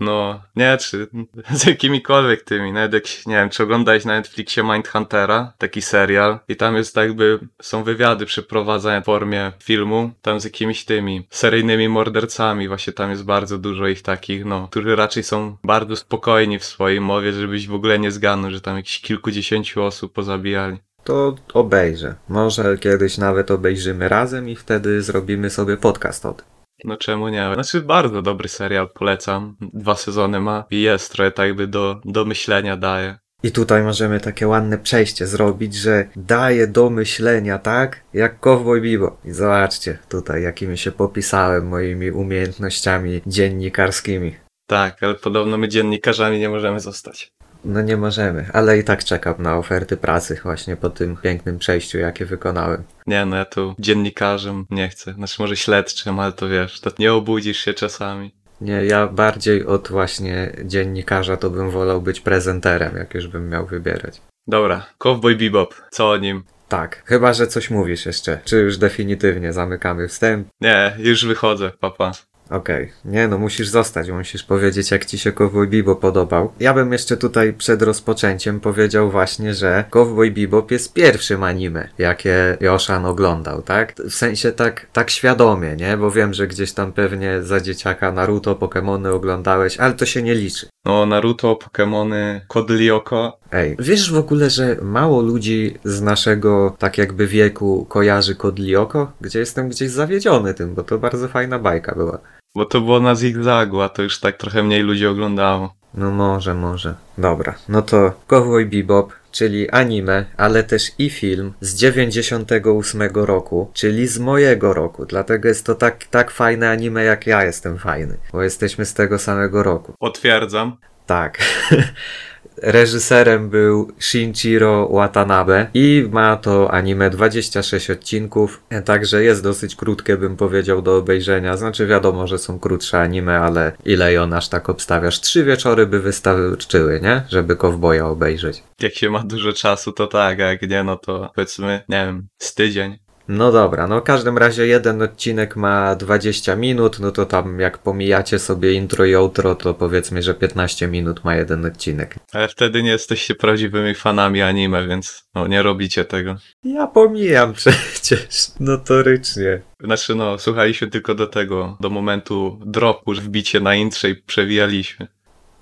[0.00, 1.06] No, nie, czy
[1.58, 6.56] z jakimikolwiek tymi, nawet jak, nie wiem, czy oglądałeś na Netflixie Mindhuntera, taki serial, i
[6.56, 11.88] tam jest tak jakby, są wywiady przeprowadzane w formie filmu, tam z jakimiś tymi seryjnymi
[11.88, 16.64] mordercami, właśnie tam jest bardzo dużo ich takich, no, którzy raczej są bardzo spokojni w
[16.64, 20.78] swojej mowie, żebyś w ogóle nie zgadnął, że tam jakieś kilkudziesięciu osób pozabijali.
[21.04, 22.14] To obejrzę.
[22.28, 26.46] Może kiedyś nawet obejrzymy razem i wtedy zrobimy sobie podcast o tym.
[26.84, 27.50] No czemu nie?
[27.54, 29.56] Znaczy bardzo dobry serial, polecam.
[29.60, 33.18] Dwa sezony ma i jest trochę tak jakby do, do myślenia daje.
[33.42, 38.04] I tutaj możemy takie ładne przejście zrobić, że daje do myślenia, tak?
[38.14, 39.16] Jak Cowboy Bibo.
[39.24, 44.36] I zobaczcie tutaj, jakimi się popisałem moimi umiejętnościami dziennikarskimi.
[44.66, 47.32] Tak, ale podobno my dziennikarzami nie możemy zostać.
[47.64, 51.98] No nie możemy, ale i tak czekam na oferty pracy właśnie po tym pięknym przejściu,
[51.98, 52.82] jakie wykonałem.
[53.06, 55.12] Nie no, ja tu dziennikarzem nie chcę.
[55.12, 58.34] Znaczy może śledczym, ale to wiesz, to nie obudzisz się czasami.
[58.60, 63.66] Nie, ja bardziej od właśnie dziennikarza to bym wolał być prezenterem, jak już bym miał
[63.66, 64.20] wybierać.
[64.46, 66.42] Dobra, Cowboy Bebop, co o nim?
[66.68, 68.38] Tak, chyba że coś mówisz jeszcze.
[68.44, 70.48] Czy już definitywnie zamykamy wstęp?
[70.60, 72.12] Nie, już wychodzę, papa.
[72.52, 76.52] Okej, nie no, musisz zostać, musisz powiedzieć jak ci się Cowboy Bebop podobał.
[76.60, 82.56] Ja bym jeszcze tutaj przed rozpoczęciem powiedział właśnie, że Cowboy Bebop jest pierwszym anime, jakie
[82.60, 83.94] Joszan oglądał, tak?
[83.96, 85.96] W sensie tak, tak świadomie, nie?
[85.96, 90.34] Bo wiem, że gdzieś tam pewnie za dzieciaka Naruto, Pokémony oglądałeś, ale to się nie
[90.34, 90.66] liczy.
[90.84, 93.38] No, Naruto, Pokémony, Kod Lyoko.
[93.52, 99.12] Ej, wiesz w ogóle, że mało ludzi z naszego tak jakby wieku kojarzy Kod Lyoko?
[99.20, 102.18] Gdzie jestem gdzieś zawiedziony tym, bo to bardzo fajna bajka była.
[102.54, 105.74] Bo to było na zigzagu, a to już tak trochę mniej ludzi oglądało.
[105.94, 106.94] No może, może.
[107.18, 114.06] Dobra, no to Cowboy Bebop, czyli anime, ale też i film z 98 roku, czyli
[114.06, 115.06] z mojego roku.
[115.06, 119.18] Dlatego jest to tak, tak fajne anime, jak ja jestem fajny, bo jesteśmy z tego
[119.18, 119.92] samego roku.
[119.98, 120.76] Potwierdzam.
[121.06, 121.38] Tak.
[122.62, 130.36] Reżyserem był Shinjiro Watanabe i ma to anime 26 odcinków, także jest dosyć krótkie, bym
[130.36, 131.56] powiedział, do obejrzenia.
[131.56, 135.20] Znaczy wiadomo, że są krótsze anime, ale ile ją aż tak obstawiasz?
[135.20, 137.22] Trzy wieczory by wystarczyły, nie?
[137.28, 138.62] Żeby Kowboja obejrzeć.
[138.80, 142.28] Jak się ma dużo czasu, to tak, a jak nie, no to powiedzmy, nie wiem,
[142.38, 142.98] z tydzień.
[143.28, 147.78] No dobra, no w każdym razie jeden odcinek ma 20 minut, no to tam jak
[147.78, 152.16] pomijacie sobie intro i outro, to powiedzmy, że 15 minut ma jeden odcinek.
[152.32, 156.36] Ale wtedy nie jesteście prawdziwymi fanami anime, więc no, nie robicie tego.
[156.64, 159.62] Ja pomijam przecież, notorycznie.
[159.80, 165.08] Znaczy no, słuchaliśmy tylko do tego, do momentu dropu, wbicie na intrze i przewijaliśmy.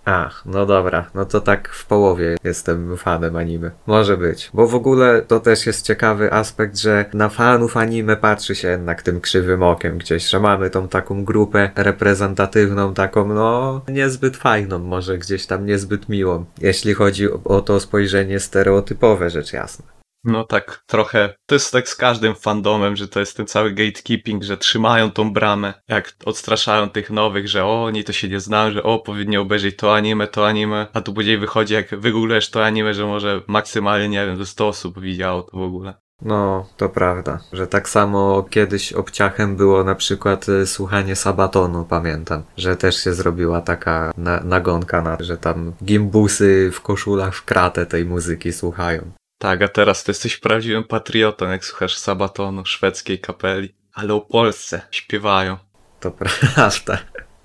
[0.05, 3.71] Ach, no dobra, no to tak w połowie jestem fanem anime.
[3.87, 8.55] Może być, bo w ogóle to też jest ciekawy aspekt, że na fanów anime patrzy
[8.55, 14.37] się jednak tym krzywym okiem gdzieś, że mamy tą taką grupę reprezentatywną, taką no niezbyt
[14.37, 20.00] fajną, może gdzieś tam niezbyt miłą, jeśli chodzi o to spojrzenie stereotypowe, rzecz jasna.
[20.25, 21.35] No tak, trochę.
[21.47, 25.33] To jest tak z każdym fandomem, że to jest ten cały gatekeeping, że trzymają tą
[25.33, 29.37] bramę, jak odstraszają tych nowych, że o, oni to się nie znają, że o, powinni
[29.37, 33.43] obejrzeć to anime, to anime, a tu później wychodzi, jak wygooglesz to anime, że może
[33.47, 35.95] maksymalnie, nie wiem, ze 100 osób widziało to w ogóle.
[36.23, 42.43] No, to prawda, że tak samo kiedyś obciachem było na przykład y, słuchanie Sabatonu, pamiętam,
[42.57, 47.87] że też się zrobiła taka na, nagonka na, że tam gimbusy w koszulach w kratę
[47.87, 49.11] tej muzyki słuchają.
[49.41, 53.75] Tak, a teraz to jesteś prawdziwym patriotą, jak słuchasz Sabatonu, szwedzkiej kapeli.
[53.93, 55.57] Ale o Polsce śpiewają.
[56.01, 56.99] To prawda.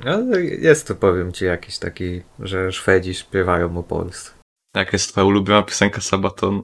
[0.05, 4.31] Ale jest to, powiem ci, jakiś taki, że Szwedzi śpiewają o Polsce.
[4.75, 6.63] Jaka jest twoja ulubiona piosenka Sabatonu?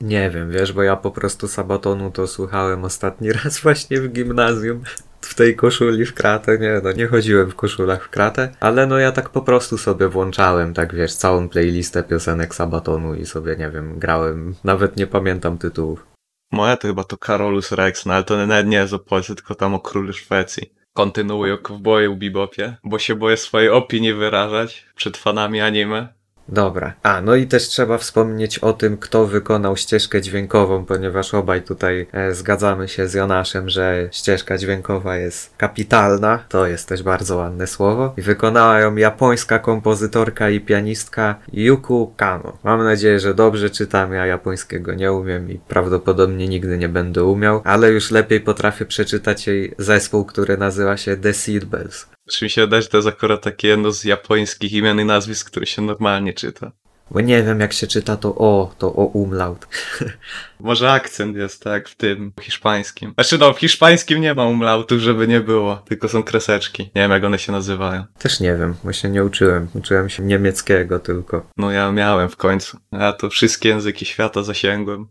[0.00, 4.82] Nie wiem, wiesz, bo ja po prostu Sabatonu to słuchałem ostatni raz właśnie w gimnazjum.
[5.26, 8.98] W tej koszuli w kratę, nie, no nie chodziłem w koszulach w kratę, ale no
[8.98, 13.70] ja tak po prostu sobie włączałem, tak wiesz, całą playlistę piosenek Sabatonu i sobie, nie
[13.70, 16.06] wiem, grałem, nawet nie pamiętam tytułów.
[16.52, 19.54] Moja to chyba to Carolus Rex, no ale to nawet nie jest o Polsce, tylko
[19.54, 20.72] tam o królu Szwecji.
[20.94, 26.14] Kontynuuję o kowboju bebopie, bo się boję swojej opinii wyrażać przed fanami anime.
[26.48, 26.94] Dobra.
[27.02, 32.06] A, no i też trzeba wspomnieć o tym, kto wykonał ścieżkę dźwiękową, ponieważ obaj tutaj
[32.12, 36.44] e, zgadzamy się z Jonaszem, że ścieżka dźwiękowa jest kapitalna.
[36.48, 38.14] To jest też bardzo ładne słowo.
[38.16, 42.58] I wykonała ją japońska kompozytorka i pianistka Yuku Kano.
[42.64, 44.12] Mam nadzieję, że dobrze czytam.
[44.12, 49.46] Ja japońskiego nie umiem i prawdopodobnie nigdy nie będę umiał, ale już lepiej potrafię przeczytać
[49.46, 52.11] jej zespół, który nazywa się The Seedbells.
[52.30, 55.50] Czy mi się wydaje, że to jest akurat takie jedno z japońskich imion i nazwisk,
[55.50, 56.72] które się normalnie czyta.
[57.10, 59.66] Bo nie wiem, jak się czyta to o, to o umlaut.
[60.60, 63.12] Może akcent jest tak w tym hiszpańskim.
[63.14, 66.82] Znaczy no, w hiszpańskim nie ma umlautów, żeby nie było, tylko są kreseczki.
[66.82, 68.04] Nie wiem jak one się nazywają.
[68.18, 69.68] Też nie wiem, bo się nie uczyłem.
[69.74, 71.46] Uczyłem się niemieckiego tylko.
[71.56, 72.78] No ja miałem w końcu.
[72.92, 75.08] Ja to wszystkie języki świata zasięgłem.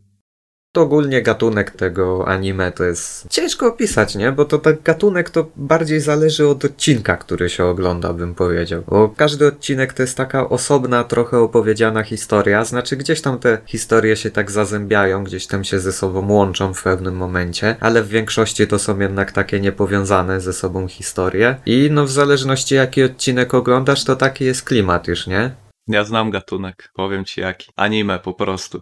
[0.74, 4.32] To ogólnie gatunek tego anime to jest ciężko opisać, nie?
[4.32, 8.84] Bo to ten gatunek to bardziej zależy od odcinka, który się ogląda, bym powiedział.
[8.88, 14.16] Bo każdy odcinek to jest taka osobna, trochę opowiedziana historia, znaczy gdzieś tam te historie
[14.16, 18.68] się tak zazębiają, gdzieś tam się ze sobą łączą w pewnym momencie, ale w większości
[18.68, 21.56] to są jednak takie niepowiązane ze sobą historie.
[21.66, 25.52] I no w zależności jaki odcinek oglądasz, to taki jest klimat już, nie?
[25.88, 27.72] Ja znam gatunek, powiem ci jaki.
[27.76, 28.82] Anime po prostu.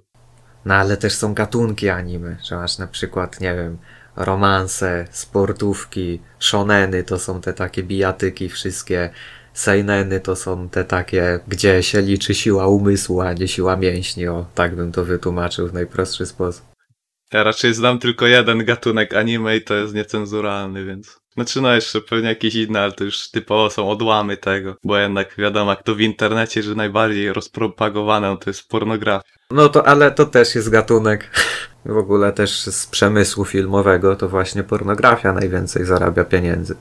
[0.65, 3.77] No ale też są gatunki anime, że masz na przykład, nie wiem,
[4.15, 9.09] romanse, sportówki, shoneny to są te takie bijatyki wszystkie,
[9.53, 14.45] seineny to są te takie, gdzie się liczy siła umysłu, a nie siła mięśni, o,
[14.55, 16.65] tak bym to wytłumaczył w najprostszy sposób.
[17.33, 21.19] Ja raczej znam tylko jeden gatunek anime i to jest niecenzuralny, więc...
[21.39, 25.35] Znaczy no jeszcze pewnie jakieś inne, ale to już typowo są odłamy tego, bo jednak
[25.37, 29.29] wiadomo jak to w internecie, że najbardziej rozpropagowane no to jest pornografia.
[29.51, 31.31] No to, ale to też jest gatunek.
[31.85, 36.75] W ogóle też z przemysłu filmowego to właśnie pornografia najwięcej zarabia pieniędzy.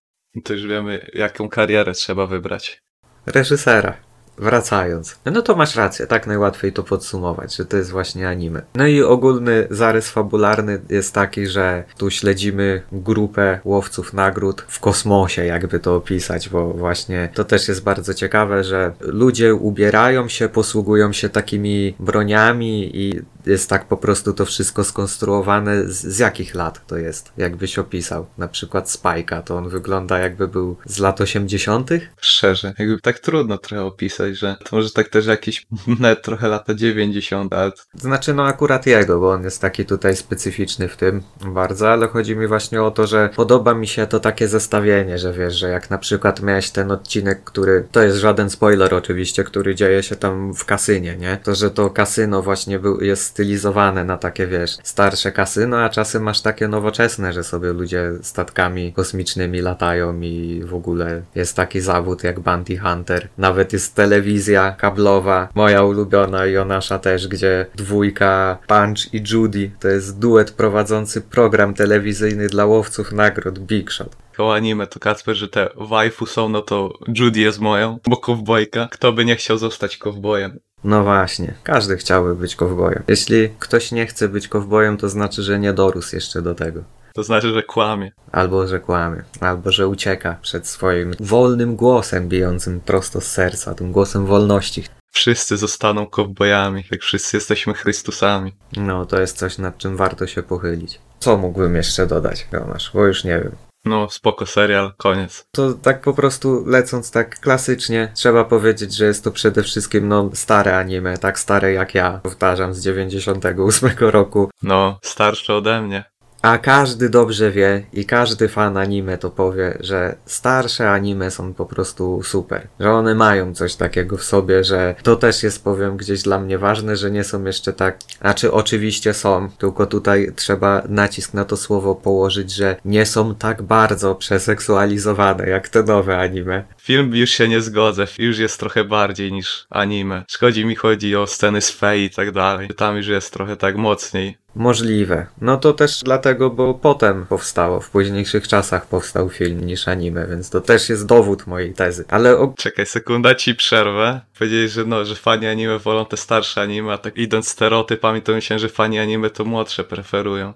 [0.45, 2.83] To już wiemy jaką karierę trzeba wybrać.
[3.27, 4.08] Reżysera.
[4.39, 5.17] Wracając.
[5.25, 8.63] No to masz rację, tak najłatwiej to podsumować, że to jest właśnie anime.
[8.75, 15.45] No i ogólny zarys fabularny jest taki, że tu śledzimy grupę łowców nagród w kosmosie,
[15.45, 21.13] jakby to opisać, bo właśnie to też jest bardzo ciekawe, że ludzie ubierają się, posługują
[21.13, 25.89] się takimi broniami i jest tak po prostu to wszystko skonstruowane.
[25.89, 27.33] Z, z jakich lat to jest?
[27.37, 28.27] Jakbyś opisał?
[28.39, 31.91] Na przykład Spajka, to on wygląda jakby był z lat 80.
[32.21, 35.67] Szczerze, jakby tak trudno trochę opisać, że to może tak też jakieś
[36.01, 40.89] net trochę lata 90, ale Znaczy, no akurat jego, bo on jest taki tutaj specyficzny
[40.89, 44.49] w tym bardzo, ale chodzi mi właśnie o to, że podoba mi się to takie
[44.49, 48.95] zestawienie, że wiesz, że jak na przykład miałeś ten odcinek, który, to jest żaden spoiler
[48.95, 51.39] oczywiście, który dzieje się tam w kasynie, nie?
[51.45, 56.23] To, że to kasyno właśnie był, jest stylizowane na takie, wiesz, starsze kasyno, a czasem
[56.23, 62.25] masz takie nowoczesne, że sobie ludzie statkami kosmicznymi latają i w ogóle jest taki zawód
[62.25, 63.29] jak Bounty Hunter.
[63.39, 69.89] Nawet jest telewizja kablowa, moja ulubiona i Jonasza też, gdzie dwójka Punch i Judy to
[69.89, 74.17] jest duet prowadzący program telewizyjny dla łowców nagród Big Shot.
[74.37, 78.89] koło anime to Kacper, że te waifu są, no to Judy jest moją, bo kowbojka.
[78.91, 80.59] Kto by nie chciał zostać kowbojem?
[80.85, 83.03] No właśnie, każdy chciałby być kowbojem.
[83.09, 86.83] Jeśli ktoś nie chce być kowbojem, to znaczy, że nie dorósł jeszcze do tego.
[87.19, 88.13] To znaczy, że kłamie.
[88.33, 93.93] Albo że kłamie, albo że ucieka przed swoim wolnym głosem bijącym prosto z serca, tym
[93.93, 94.85] głosem wolności.
[95.13, 98.53] Wszyscy zostaną kowbojami, jak wszyscy jesteśmy Chrystusami.
[98.77, 101.01] No, to jest coś, nad czym warto się pochylić.
[101.19, 102.91] Co mógłbym jeszcze dodać, Jonasz?
[102.95, 103.57] Bo już nie wiem.
[103.85, 105.45] No, spoko serial, koniec.
[105.53, 110.31] To tak po prostu lecąc tak klasycznie, trzeba powiedzieć, że jest to przede wszystkim no
[110.35, 114.51] stare anime, tak stare jak ja, powtarzam, z 98 roku.
[114.63, 116.05] No, starszy ode mnie.
[116.43, 121.67] A każdy dobrze wie i każdy fan anime to powie, że starsze anime są po
[121.67, 122.69] prostu super.
[122.81, 126.59] Że one mają coś takiego w sobie, że to też jest, powiem, gdzieś dla mnie
[126.59, 127.99] ważne, że nie są jeszcze tak.
[128.21, 133.63] Znaczy, oczywiście są, tylko tutaj trzeba nacisk na to słowo położyć, że nie są tak
[133.63, 136.65] bardzo przeseksualizowane jak te nowe anime.
[136.83, 140.25] Film już się nie zgodzę, już jest trochę bardziej niż anime.
[140.31, 142.69] Szkodzi mi chodzi o sceny z fei i tak dalej.
[142.77, 144.39] Tam już jest trochę tak mocniej.
[144.59, 145.27] Możliwe.
[145.41, 150.51] No to też dlatego, bo potem powstało, w późniejszych czasach powstał film niż anime, więc
[150.51, 152.05] to też jest dowód mojej tezy.
[152.09, 152.55] Ale o...
[152.57, 154.21] Czekaj, sekunda ci przerwę.
[154.39, 158.33] Powiedzieli, że no, że fani anime wolą te starsze anime, a tak idąc stereotypami, to
[158.33, 160.53] myślałem, że fani anime to młodsze preferują.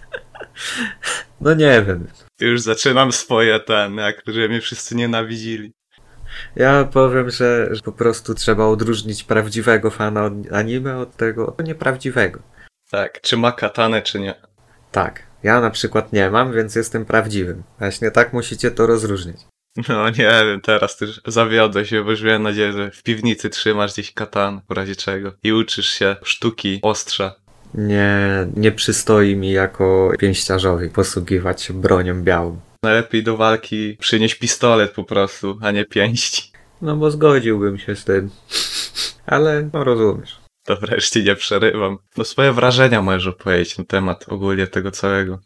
[1.40, 2.06] no nie wiem.
[2.40, 5.72] Już zaczynam swoje ten, jak że mnie wszyscy nienawidzili.
[6.56, 12.40] Ja powiem, że, że po prostu trzeba odróżnić prawdziwego fana od anime od tego nieprawdziwego.
[12.90, 14.34] Tak, czy ma katanę, czy nie.
[14.92, 17.62] Tak, ja na przykład nie mam, więc jestem prawdziwym.
[17.78, 19.36] Właśnie tak musicie to rozróżnić.
[19.88, 23.92] No nie wiem, teraz też zawiodę się, bo już miałem nadzieję, że w piwnicy trzymasz
[23.92, 25.32] gdzieś katan, w razie czego.
[25.42, 27.34] I uczysz się sztuki ostrza.
[27.74, 32.60] Nie, nie przystoi mi jako pięściarzowi posługiwać się bronią białą.
[32.82, 36.52] Najlepiej do walki przynieść pistolet po prostu, a nie pięści.
[36.82, 38.30] No bo zgodziłbym się z tym.
[39.26, 40.39] Ale no rozumiesz.
[40.70, 41.98] To wreszcie nie przerywam.
[42.16, 45.38] No swoje wrażenia możesz opowiedzieć na temat ogólnie tego całego.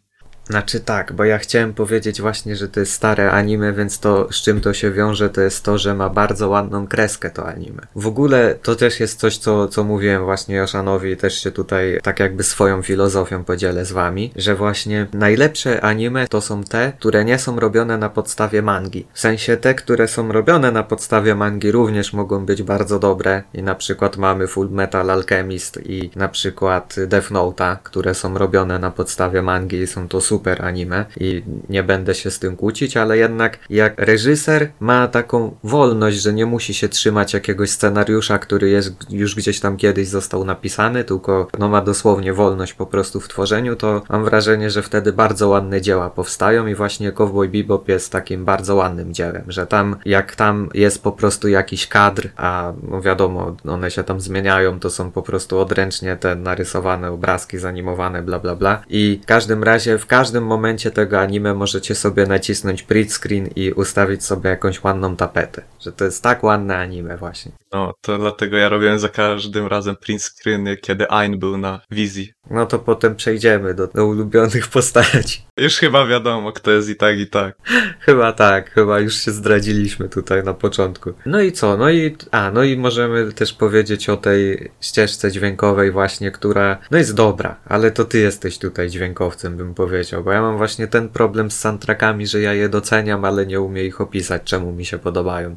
[0.50, 4.42] Znaczy tak, bo ja chciałem powiedzieć właśnie, że to jest stare anime, więc to z
[4.42, 7.86] czym to się wiąże, to jest to, że ma bardzo ładną kreskę to anime.
[7.96, 12.20] W ogóle to też jest coś, co, co mówiłem właśnie Joszanowi też się tutaj tak
[12.20, 17.38] jakby swoją filozofią podzielę z wami, że właśnie najlepsze anime to są te, które nie
[17.38, 19.06] są robione na podstawie mangi.
[19.12, 23.62] W sensie te, które są robione na podstawie mangi również mogą być bardzo dobre i
[23.62, 28.90] na przykład mamy Full Metal Alchemist i na przykład Death Note'a, które są robione na
[28.90, 33.18] podstawie mangi i są to super anime i nie będę się z tym kłócić, ale
[33.18, 38.92] jednak jak reżyser ma taką wolność, że nie musi się trzymać jakiegoś scenariusza, który jest
[39.10, 43.76] już gdzieś tam kiedyś został napisany, tylko no ma dosłownie wolność po prostu w tworzeniu,
[43.76, 48.44] to mam wrażenie, że wtedy bardzo ładne dzieła powstają i właśnie Cowboy Bebop jest takim
[48.44, 53.56] bardzo ładnym dziełem, że tam jak tam jest po prostu jakiś kadr, a no wiadomo,
[53.68, 58.56] one się tam zmieniają, to są po prostu odręcznie te narysowane obrazki, zanimowane, bla bla
[58.56, 58.82] bla.
[58.88, 63.72] I w każdym razie w każdym momencie tego anime możecie sobie nacisnąć print screen i
[63.72, 67.52] ustawić sobie jakąś ładną tapetę, że to jest tak ładne anime właśnie.
[67.72, 72.33] No, to dlatego ja robiłem za każdym razem print screeny, kiedy Ain był na wizji.
[72.50, 75.42] No to potem przejdziemy do, do ulubionych postaci.
[75.56, 77.56] Już chyba wiadomo, kto jest i tak, i tak.
[78.00, 81.12] Chyba tak, chyba już się zdradziliśmy tutaj na początku.
[81.26, 81.76] No i co?
[81.76, 86.98] No i, a, no i możemy też powiedzieć o tej ścieżce dźwiękowej właśnie, która, no
[86.98, 91.08] jest dobra, ale to ty jesteś tutaj dźwiękowcem, bym powiedział, bo ja mam właśnie ten
[91.08, 94.98] problem z soundtrackami, że ja je doceniam, ale nie umiem ich opisać, czemu mi się
[94.98, 95.56] podobają.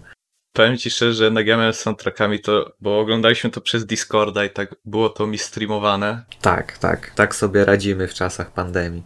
[0.57, 4.45] Powiem ci szczerze, że jednak ja miałem z soundtrackami to, bo oglądaliśmy to przez Discorda
[4.45, 6.23] i tak było to mi streamowane.
[6.41, 9.03] Tak, tak, tak sobie radzimy w czasach pandemii.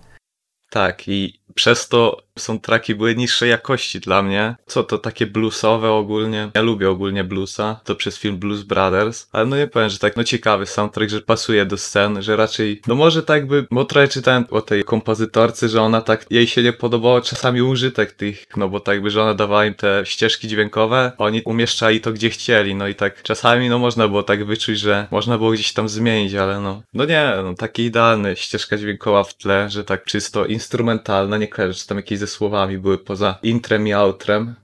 [0.70, 4.56] Tak, i przez to soundtracki były niższej jakości dla mnie.
[4.66, 6.52] Co to takie bluesowe ogólnie?
[6.56, 10.18] Ja lubię ogólnie bluesa, to przez film Blues Brothers, ale no nie powiem, że tak,
[10.18, 14.08] no ciekawy soundtrack, że pasuje do scen, że raczej, no może tak by, bo trochę
[14.08, 18.70] czytałem o tej kompozytorce, że ona tak, jej się nie podobało czasami użytek tych, no
[18.70, 22.76] bo tak by, że ona dawała im te ścieżki dźwiękowe, oni umieszczali to gdzie chcieli,
[22.76, 26.34] no i tak czasami no można było tak wyczuć, że można było gdzieś tam zmienić,
[26.34, 31.38] ale no, no nie, no taki idealny ścieżka dźwiękowa w tle, że tak czysto instrumentalna,
[31.41, 34.56] nie kojarzę, czy tam jakieś ze słowami były poza intrem i outrem.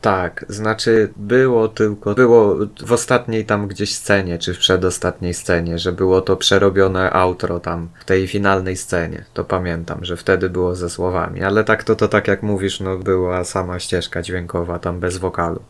[0.00, 2.56] Tak, znaczy było tylko, było
[2.86, 7.88] w ostatniej tam gdzieś scenie, czy w przedostatniej scenie, że było to przerobione outro tam
[8.00, 9.24] w tej finalnej scenie.
[9.34, 12.98] To pamiętam, że wtedy było ze słowami, ale tak to to tak jak mówisz, no
[12.98, 15.64] była sama ścieżka dźwiękowa tam bez wokalu.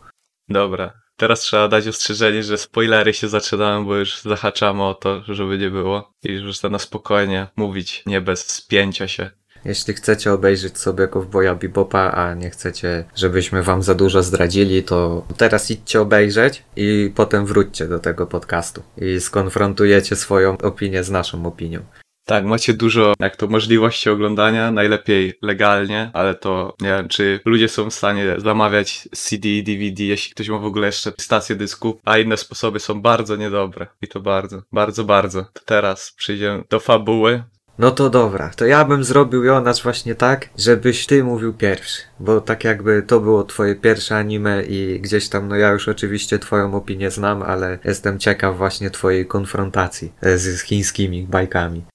[0.49, 0.93] Dobra.
[1.17, 5.69] Teraz trzeba dać ostrzeżenie, że spoilery się zaczynają, bo już zahaczamy o to, żeby nie
[5.69, 6.13] było.
[6.23, 9.31] I już na spokojnie mówić, nie bez spięcia się.
[9.65, 15.25] Jeśli chcecie obejrzeć sobie Cowboya Bebopa, a nie chcecie, żebyśmy wam za dużo zdradzili, to
[15.37, 21.45] teraz idźcie obejrzeć i potem wróćcie do tego podcastu i skonfrontujecie swoją opinię z naszą
[21.45, 21.79] opinią.
[22.25, 27.69] Tak, macie dużo, jak to możliwości oglądania, najlepiej legalnie, ale to nie wiem, czy ludzie
[27.69, 32.17] są w stanie zamawiać CD DVD, jeśli ktoś ma w ogóle jeszcze stację dysków, a
[32.17, 33.87] inne sposoby są bardzo niedobre.
[34.01, 35.45] I to bardzo, bardzo, bardzo.
[35.53, 37.43] To teraz przyjdziemy do fabuły.
[37.79, 42.41] No to dobra, to ja bym zrobił Jonasz właśnie tak, żebyś ty mówił pierwszy, bo
[42.41, 46.75] tak jakby to było twoje pierwsze anime i gdzieś tam, no ja już oczywiście twoją
[46.75, 51.85] opinię znam, ale jestem ciekaw właśnie twojej konfrontacji e, z chińskimi bajkami.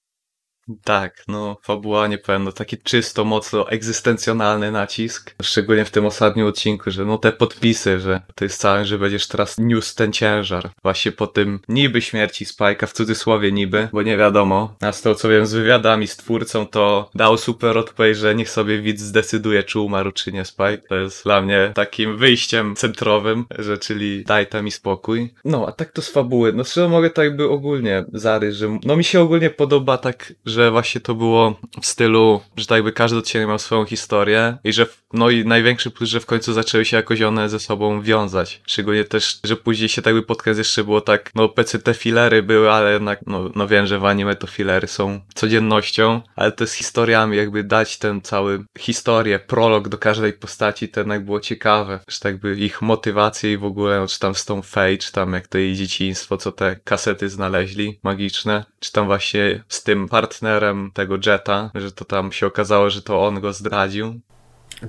[0.85, 5.35] Tak, no fabuła nie powiem, no taki czysto, mocno egzystencjonalny nacisk.
[5.43, 9.29] Szczególnie w tym ostatnim odcinku, że no te podpisy, że to jest całe, że będziesz
[9.29, 10.71] teraz niósł ten ciężar.
[10.83, 14.75] Właśnie po tym niby śmierci Spike'a, w cudzysłowie niby, bo nie wiadomo.
[14.81, 18.51] A z tego co wiem z wywiadami z twórcą, to dał super odpowiedź, że niech
[18.51, 20.83] sobie widz zdecyduje, czy umarł, czy nie Spike.
[20.89, 25.35] To jest dla mnie takim wyjściem centrowym, że czyli daj tam mi spokój.
[25.45, 26.53] No, a tak to z fabuły.
[26.53, 30.60] No szczerze mogę tak by ogólnie zarys, że no mi się ogólnie podoba tak, że
[30.61, 34.73] że właśnie to było w stylu, że tak jakby każdy odcinek miał swoją historię i
[34.73, 38.61] że, no i największy plus, że w końcu zaczęły się jakoś one ze sobą wiązać.
[38.67, 41.95] Szczególnie też, że później się tak jakby pod koniec jeszcze było tak, no pecy te
[41.95, 46.53] filery były, ale jednak, no, no wiem, że w anime to filery są codziennością, ale
[46.53, 51.41] to z historiami jakby dać ten cały historię, prolog do każdej postaci, to jednak było
[51.41, 54.99] ciekawe, że tak jakby ich motywacje i w ogóle, no, czy tam z tą Fate,
[54.99, 59.83] czy tam jak to jej dzieciństwo, co te kasety znaleźli magiczne, czy tam właśnie z
[59.83, 60.50] tym partnerem
[60.93, 64.21] tego Jetta, że to tam się okazało, że to on go zdradził.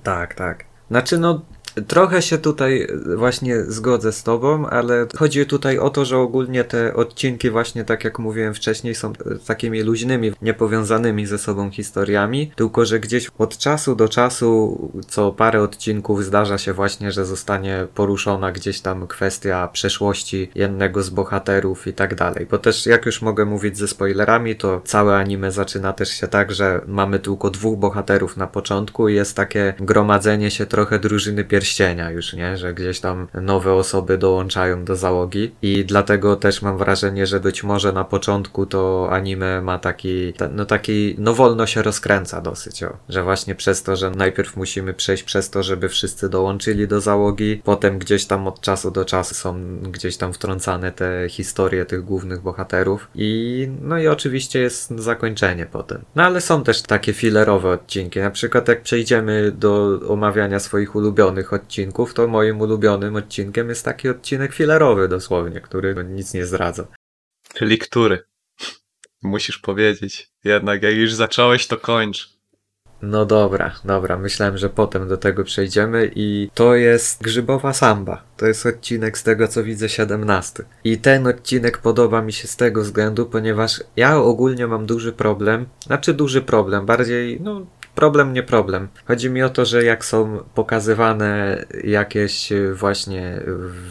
[0.04, 0.66] Tak, tak.
[0.90, 1.42] Znaczy, no,
[1.88, 6.94] Trochę się tutaj właśnie zgodzę z Tobą, ale chodzi tutaj o to, że ogólnie te
[6.94, 9.14] odcinki, właśnie tak jak mówiłem wcześniej, są
[9.48, 15.62] takimi luźnymi, niepowiązanymi ze sobą historiami, tylko że gdzieś od czasu do czasu, co parę
[15.62, 21.94] odcinków, zdarza się właśnie, że zostanie poruszona gdzieś tam kwestia przeszłości jednego z bohaterów i
[21.94, 22.48] tak dalej.
[22.52, 26.52] Bo też, jak już mogę mówić ze spoilerami, to całe anime zaczyna też się tak,
[26.52, 31.61] że mamy tylko dwóch bohaterów na początku i jest takie gromadzenie się trochę drużyny pierwszej
[31.62, 32.58] pierścienia już, nie?
[32.58, 37.64] Że gdzieś tam nowe osoby dołączają do załogi i dlatego też mam wrażenie, że być
[37.64, 42.98] może na początku to anime ma taki, no taki, no wolno się rozkręca dosyć, o.
[43.10, 47.62] Że właśnie przez to, że najpierw musimy przejść przez to, żeby wszyscy dołączyli do załogi,
[47.64, 52.42] potem gdzieś tam od czasu do czasu są gdzieś tam wtrącane te historie tych głównych
[52.42, 56.02] bohaterów i no i oczywiście jest zakończenie potem.
[56.16, 61.51] No ale są też takie filerowe odcinki, na przykład jak przejdziemy do omawiania swoich ulubionych
[61.54, 66.88] odcinków, to moim ulubionym odcinkiem jest taki odcinek filerowy dosłownie, który nic nie zdradza.
[67.54, 68.24] Czyli który?
[69.24, 70.32] Musisz powiedzieć.
[70.44, 72.42] Jednak jak już zacząłeś, to kończ.
[73.02, 74.18] No dobra, dobra.
[74.18, 78.24] Myślałem, że potem do tego przejdziemy i to jest Grzybowa Samba.
[78.38, 80.64] To jest odcinek z tego, co widzę, 17.
[80.84, 85.66] I ten odcinek podoba mi się z tego względu, ponieważ ja ogólnie mam duży problem,
[85.86, 87.66] znaczy duży problem, bardziej, no
[88.02, 88.88] problem nie problem.
[89.06, 93.42] Chodzi mi o to, że jak są pokazywane jakieś y, właśnie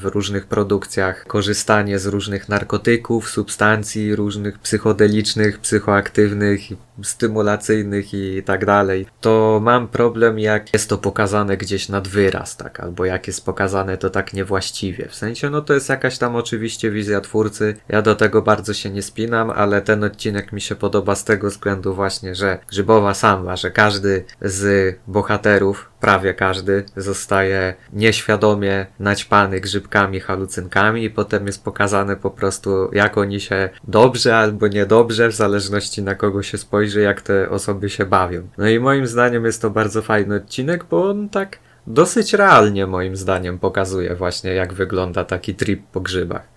[0.01, 6.61] w różnych produkcjach korzystanie z różnych narkotyków, substancji, różnych psychodelicznych, psychoaktywnych,
[7.05, 12.81] stymulacyjnych i tak dalej, to mam problem jak jest to pokazane gdzieś nad wyraz, tak,
[12.81, 15.09] albo jak jest pokazane to tak niewłaściwie.
[15.09, 17.77] W sensie, no to jest jakaś tam oczywiście wizja twórcy.
[17.89, 21.51] Ja do tego bardzo się nie spinam, ale ten odcinek mi się podoba z tego
[21.51, 29.61] względu właśnie, że grzybowa samba, że każdy każdy z bohaterów, prawie każdy, zostaje nieświadomie naćpany
[29.61, 35.35] grzybkami, halucynkami i potem jest pokazane po prostu, jak oni się dobrze albo niedobrze, w
[35.35, 38.49] zależności na kogo się spojrzy, jak te osoby się bawią.
[38.59, 43.17] No i moim zdaniem jest to bardzo fajny odcinek, bo on tak dosyć realnie moim
[43.17, 46.49] zdaniem pokazuje właśnie, jak wygląda taki trip po grzybach.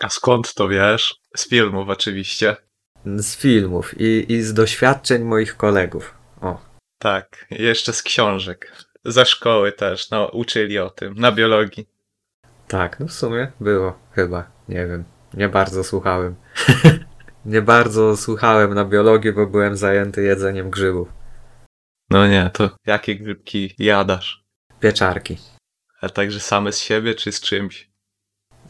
[0.00, 1.14] A skąd to wiesz?
[1.36, 2.56] Z filmów oczywiście.
[3.04, 6.14] Z filmów i, i z doświadczeń moich kolegów.
[6.40, 6.71] O.
[7.02, 8.72] Tak, jeszcze z książek.
[9.04, 11.88] Ze szkoły też, no, uczyli o tym, na biologii.
[12.68, 15.04] Tak, no w sumie było, chyba, nie wiem.
[15.34, 16.34] Nie bardzo słuchałem.
[17.44, 21.08] nie bardzo słuchałem na biologii, bo byłem zajęty jedzeniem grzybów.
[22.10, 24.44] No nie, to jakie grzybki jadasz?
[24.80, 25.38] Pieczarki.
[26.00, 27.90] A także same z siebie, czy z czymś?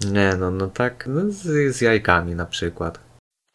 [0.06, 3.00] Nie, no, no tak, no z, z jajkami na przykład.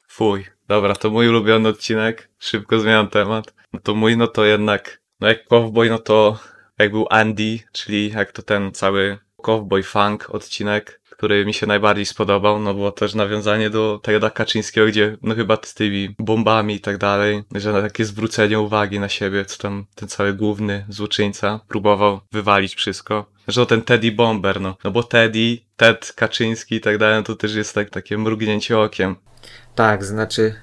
[0.08, 2.30] Fuj, dobra, to mój ulubiony odcinek.
[2.40, 3.57] Szybko zmieniam temat.
[3.74, 6.40] No to mój, no to jednak, no jak Cowboy, no to
[6.80, 12.06] jak był Andy, czyli jak to ten cały Cowboy Funk odcinek, który mi się najbardziej
[12.06, 16.80] spodobał, no było też nawiązanie do tego Kaczyńskiego, gdzie no chyba z tymi bombami i
[16.80, 21.60] tak dalej, że na takie zwrócenie uwagi na siebie, co tam ten cały główny złoczyńca
[21.68, 23.26] próbował wywalić wszystko.
[23.48, 24.78] Że ten Teddy Bomber, no.
[24.84, 28.80] No bo Teddy, Ted Kaczyński i tak dalej, no to też jest tak, takie mrugnięcie
[28.80, 29.16] okiem.
[29.76, 30.56] Tak, znaczy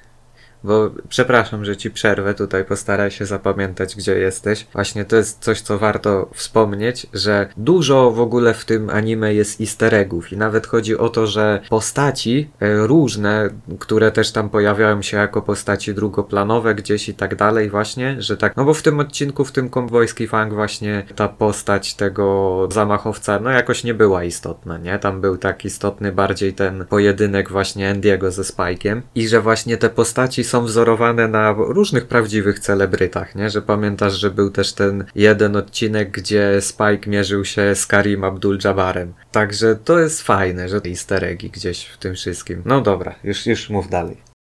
[0.64, 4.66] bo przepraszam, że ci przerwę, tutaj postaraj się zapamiętać, gdzie jesteś.
[4.72, 9.60] Właśnie to jest coś, co warto wspomnieć, że dużo w ogóle w tym anime jest
[9.60, 15.02] easter eggów i nawet chodzi o to, że postaci e, różne, które też tam pojawiają
[15.02, 19.00] się jako postaci drugoplanowe gdzieś i tak dalej właśnie, że tak, no bo w tym
[19.00, 24.78] odcinku, w tym konwojski fang właśnie ta postać tego zamachowca, no jakoś nie była istotna,
[24.78, 24.98] nie?
[24.98, 29.90] Tam był tak istotny bardziej ten pojedynek właśnie Andiego ze Spike'iem i że właśnie te
[29.90, 33.50] postaci są są wzorowane na różnych prawdziwych celebrytach, nie?
[33.50, 39.12] Że pamiętasz, że był też ten jeden odcinek, gdzie Spike mierzył się z Karim Abdul-Jabbarem.
[39.32, 42.62] Także to jest fajne, że easter eggi gdzieś w tym wszystkim.
[42.64, 44.33] No dobra, już, już mów dalej.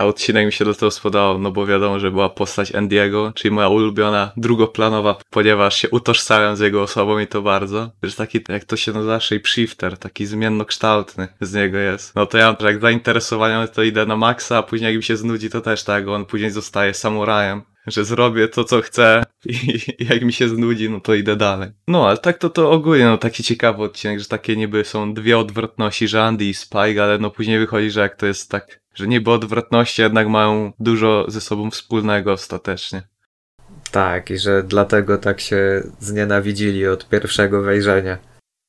[0.00, 3.54] A odcinek mi się do tego spodobał, no bo wiadomo, że była postać Andiego, czyli
[3.54, 7.90] moja ulubiona drugoplanowa, ponieważ się utożsamiam z jego osobą i to bardzo.
[8.02, 12.14] Że taki, jak to się nazywa, shapeshifter, taki zmiennokształtny z niego jest.
[12.14, 15.50] No to ja jak zainteresowania to idę na maksa, a później jak mi się znudzi,
[15.50, 20.32] to też tak, on później zostaje samurajem że zrobię to, co chcę i, jak mi
[20.32, 21.70] się znudzi, no to idę dalej.
[21.88, 25.38] No, ale tak to to ogólnie, no taki ciekawy odcinek, że takie niby są dwie
[25.38, 29.08] odwrotności, że Andy i Spike, ale no później wychodzi, że jak to jest tak, że
[29.08, 33.02] niby odwrotności jednak mają dużo ze sobą wspólnego ostatecznie.
[33.90, 38.18] Tak, i że dlatego tak się znienawidzili od pierwszego wejrzenia.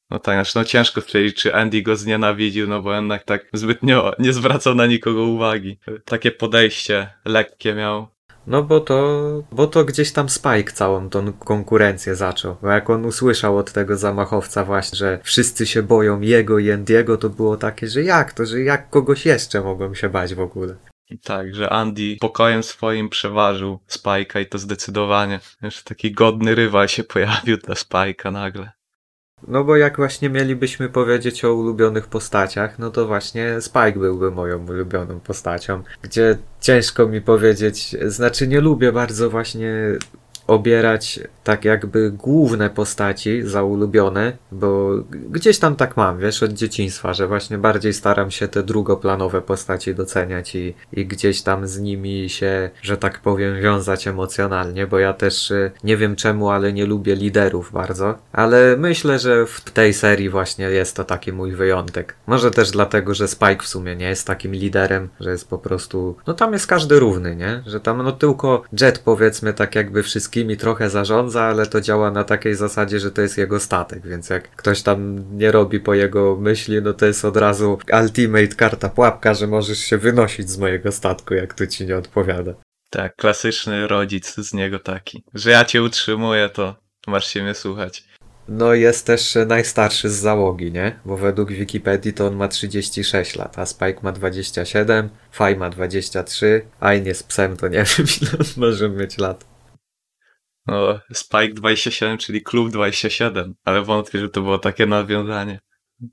[0.10, 4.14] No tak, znaczy no ciężko stwierdzić, czy Andy go znienawidził, no bo jednak tak zbytnio
[4.20, 5.80] nie zwracał na nikogo uwagi.
[6.06, 8.08] Takie podejście lekkie miał.
[8.52, 12.56] No bo to, bo to gdzieś tam Spike całą tą konkurencję zaczął.
[12.62, 17.18] Bo jak on usłyszał od tego zamachowca właśnie, że wszyscy się boją jego i Andiego,
[17.18, 20.76] to było takie, że jak to, że jak kogoś jeszcze mogą się bać w ogóle.
[21.24, 25.39] Tak, że Andy pokojem swoim przeważył Spike'a i to zdecydowanie.
[25.62, 28.72] Jeszcze taki godny rywal się pojawił dla Spike'a nagle.
[29.48, 34.68] No bo jak właśnie mielibyśmy powiedzieć o ulubionych postaciach, no to właśnie Spike byłby moją
[34.68, 39.74] ulubioną postacią, gdzie ciężko mi powiedzieć, znaczy nie lubię bardzo właśnie
[40.48, 47.14] obierać tak jakby główne postaci za ulubione, bo gdzieś tam tak mam, wiesz, od dzieciństwa,
[47.14, 52.30] że właśnie bardziej staram się te drugoplanowe postaci doceniać i, i gdzieś tam z nimi
[52.30, 56.86] się, że tak powiem, wiązać emocjonalnie, bo ja też y, nie wiem czemu, ale nie
[56.86, 62.16] lubię liderów bardzo, ale myślę, że w tej serii właśnie jest to taki mój wyjątek.
[62.28, 66.16] Może też dlatego, że Spike w sumie nie jest takim liderem, że jest po prostu,
[66.28, 67.64] no tam jest każdy równy, nie?
[67.66, 72.24] Że tam no tylko Jet powiedzmy tak jakby wszystkimi trochę zarządza, ale to działa na
[72.24, 76.36] takiej zasadzie, że to jest jego statek, więc jak ktoś tam nie robi po jego
[76.36, 80.92] myśli, no to jest od razu ultimate karta pułapka, że możesz się wynosić z mojego
[80.92, 82.54] statku, jak to ci nie odpowiada.
[82.90, 86.76] Tak, klasyczny rodzic z niego taki, że ja cię utrzymuję, to
[87.08, 88.04] masz się mnie słuchać.
[88.48, 91.00] No jest też najstarszy z załogi, nie?
[91.06, 96.62] Bo według Wikipedii to on ma 36 lat, a Spike ma 27, Faj ma 23,
[96.80, 99.51] a nie z psem to nie wiem ile on może mieć lat.
[100.68, 105.59] No, Spike 27, czyli klub 27, ale wątpię, że to było takie nawiązanie,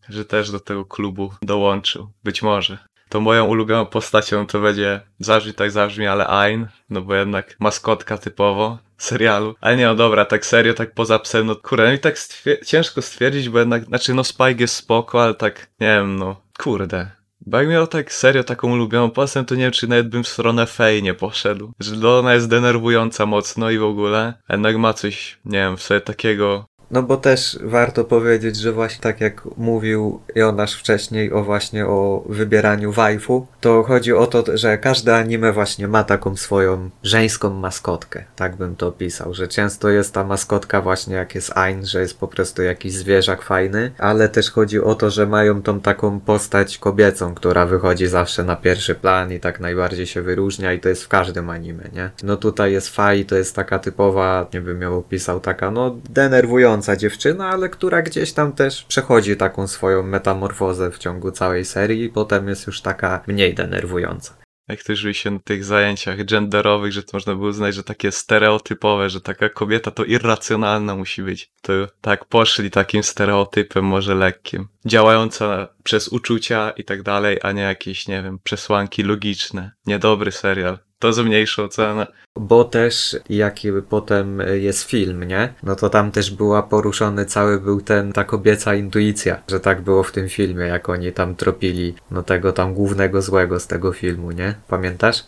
[0.08, 2.12] że też do tego klubu dołączył.
[2.24, 2.78] Być może.
[3.08, 8.18] To moją ulubioną postacią to będzie, zabrzmi tak zabrzmi, ale Ain, no bo jednak maskotka
[8.18, 9.54] typowo serialu.
[9.60, 12.66] Ale nie, no dobra, tak serio, tak poza psem, no kurde, no i tak stwier
[12.66, 17.17] ciężko stwierdzić, bo jednak, znaczy no Spike jest spoko, ale tak, nie wiem, no, kurde.
[17.48, 20.28] Bo jak miał tak serio taką ulubioną postać, to nie wiem, czy nawet bym w
[20.28, 21.72] stronę Fej nie poszedł.
[21.80, 24.34] Że ona jest denerwująca mocno i w ogóle.
[24.48, 29.00] Jednak ma coś, nie wiem, w sobie takiego no bo też warto powiedzieć, że właśnie
[29.00, 34.78] tak jak mówił Jonasz wcześniej o właśnie o wybieraniu waifu, to chodzi o to, że
[34.78, 38.24] każde anime właśnie ma taką swoją żeńską maskotkę.
[38.36, 42.18] Tak bym to opisał, że często jest ta maskotka właśnie jak jest Ain, że jest
[42.18, 46.78] po prostu jakiś zwierzak fajny, ale też chodzi o to, że mają tą taką postać
[46.78, 51.04] kobiecą, która wychodzi zawsze na pierwszy plan i tak najbardziej się wyróżnia i to jest
[51.04, 52.10] w każdym anime, nie?
[52.22, 56.77] No tutaj jest Fai, to jest taka typowa, nie bym ją opisał, taka no denerwująca
[56.96, 62.08] dziewczyna, ale która gdzieś tam też przechodzi taką swoją metamorfozę w ciągu całej serii i
[62.08, 64.34] potem jest już taka mniej denerwująca.
[64.68, 69.10] Jak też się na tych zajęciach genderowych, że to można było uznać, że takie stereotypowe,
[69.10, 71.52] że taka kobieta to irracjonalna musi być.
[71.62, 74.68] To tak poszli takim stereotypem może lekkim.
[74.86, 79.70] Działająca przez uczucia i tak dalej, a nie jakieś, nie wiem, przesłanki logiczne.
[79.86, 82.06] Niedobry serial to zmniejszył cenę.
[82.38, 85.54] Bo też, jaki potem jest film, nie?
[85.62, 90.02] No to tam też była poruszony cały był ten, ta kobieca intuicja, że tak było
[90.02, 94.30] w tym filmie, jak oni tam tropili, no tego tam głównego złego z tego filmu,
[94.30, 94.54] nie?
[94.68, 95.24] Pamiętasz?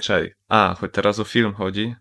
[0.00, 0.34] Czej.
[0.48, 1.94] A, choć teraz o film chodzi?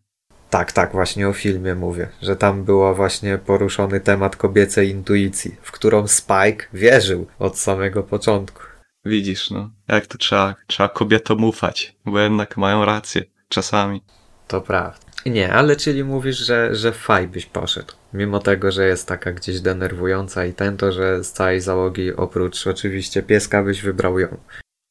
[0.49, 5.71] Tak, tak, właśnie o filmie mówię, że tam było właśnie poruszony temat kobiecej intuicji, w
[5.71, 8.72] którą Spike wierzył od samego początku.
[9.05, 14.01] Widzisz, no, jak to trzeba, trzeba kobietom ufać, bo jednak mają rację, czasami.
[14.47, 14.97] To prawda.
[15.25, 17.93] Nie, ale czyli mówisz, że, że faj byś poszedł.
[18.13, 22.67] Mimo tego, że jest taka gdzieś denerwująca i ten to, że z całej załogi oprócz
[22.67, 24.37] oczywiście pieska byś wybrał ją.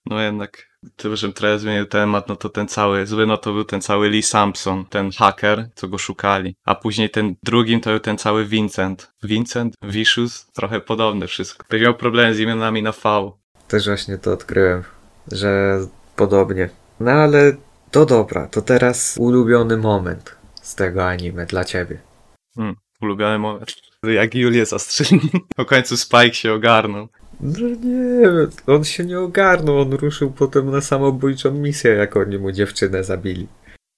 [0.06, 3.64] No jednak, to, żebym trochę zmienił temat, no to ten cały, zły no to był
[3.64, 6.56] ten cały Lee Sampson, ten haker, co go szukali.
[6.64, 9.12] A później ten drugim to był ten cały Vincent.
[9.22, 11.78] Vincent, Vicious, trochę podobne wszystko.
[11.78, 13.32] Miał problem z imionami na V.
[13.72, 14.82] Też właśnie to odkryłem,
[15.32, 15.80] że
[16.16, 16.68] podobnie.
[17.00, 17.56] No ale
[17.90, 21.98] to dobra, to teraz ulubiony moment z tego anime dla ciebie.
[22.56, 23.74] Hmm, ulubiony moment.
[24.02, 25.30] Jak Julię zastrzeli.
[25.56, 27.08] Po końcu Spike się ogarnął.
[27.40, 28.28] No nie,
[28.66, 33.48] on się nie ogarnął, on ruszył potem na samobójczą misję, jak oni mu dziewczynę zabili.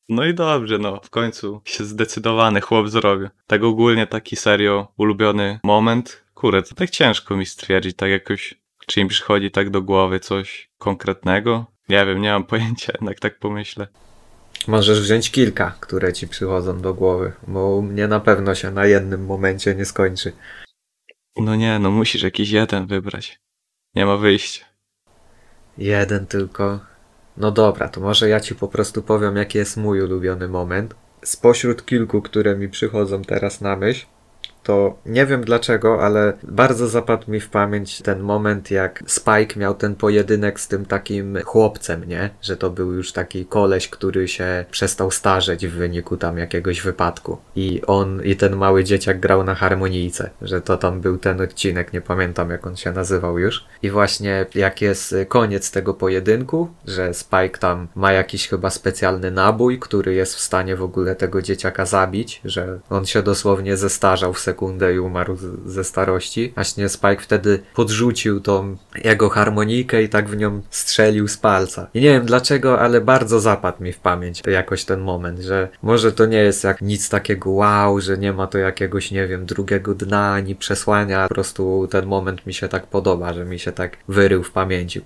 [0.09, 3.29] No i dobrze, no w końcu się zdecydowany chłop zrobił.
[3.47, 6.25] Tak ogólnie taki serio ulubiony moment.
[6.35, 10.71] Kurde, to tak ciężko mi stwierdzić, tak jakoś, czy im przychodzi tak do głowy coś
[10.79, 11.67] konkretnego.
[11.89, 13.89] Nie wiem, nie mam pojęcia, jednak tak pomyślę.
[14.67, 18.87] Możesz wziąć kilka, które ci przychodzą do głowy, bo u mnie na pewno się na
[18.87, 20.33] jednym momencie nie skończy.
[21.37, 23.41] No nie, no musisz jakiś jeden wybrać.
[23.95, 24.65] Nie ma wyjścia.
[25.79, 26.81] Jeden tylko.
[27.37, 30.95] No dobra, to może ja ci po prostu powiem, jaki jest mój ulubiony moment.
[31.23, 34.07] Spośród kilku, które mi przychodzą teraz na myśl,
[34.65, 39.75] to nie wiem dlaczego, ale bardzo zapadł mi w pamięć ten moment, jak Spike miał
[39.75, 42.31] ten pojedynek z tym takim chłopcem, nie?
[42.43, 47.39] Że to był już taki koleś, który się przestał starzeć w wyniku tam jakiegoś wypadku.
[47.57, 51.93] I on, i ten mały dzieciak grał na harmonijce, że to tam był ten odcinek,
[51.93, 53.65] nie pamiętam jak on się nazywał już.
[53.83, 59.79] I właśnie jak jest koniec tego pojedynku, że Spike tam ma jakiś chyba specjalny nabój,
[59.79, 64.41] który jest w stanie w ogóle tego dzieciaka zabić, że on się dosłownie zestarzał w
[64.41, 64.54] sekundę
[64.95, 65.37] i umarł
[65.67, 66.53] ze starości.
[66.55, 71.91] Właśnie Spike wtedy podrzucił tą jego harmonikę i tak w nią strzelił z palca.
[71.95, 76.13] I nie wiem dlaczego, ale bardzo zapadł mi w pamięć jakoś ten moment, że może
[76.13, 79.95] to nie jest jak nic takiego wow, że nie ma to jakiegoś, nie wiem, drugiego
[79.95, 81.29] dna ani przesłania.
[81.29, 85.01] Po prostu ten moment mi się tak podoba, że mi się tak wyrył w pamięci.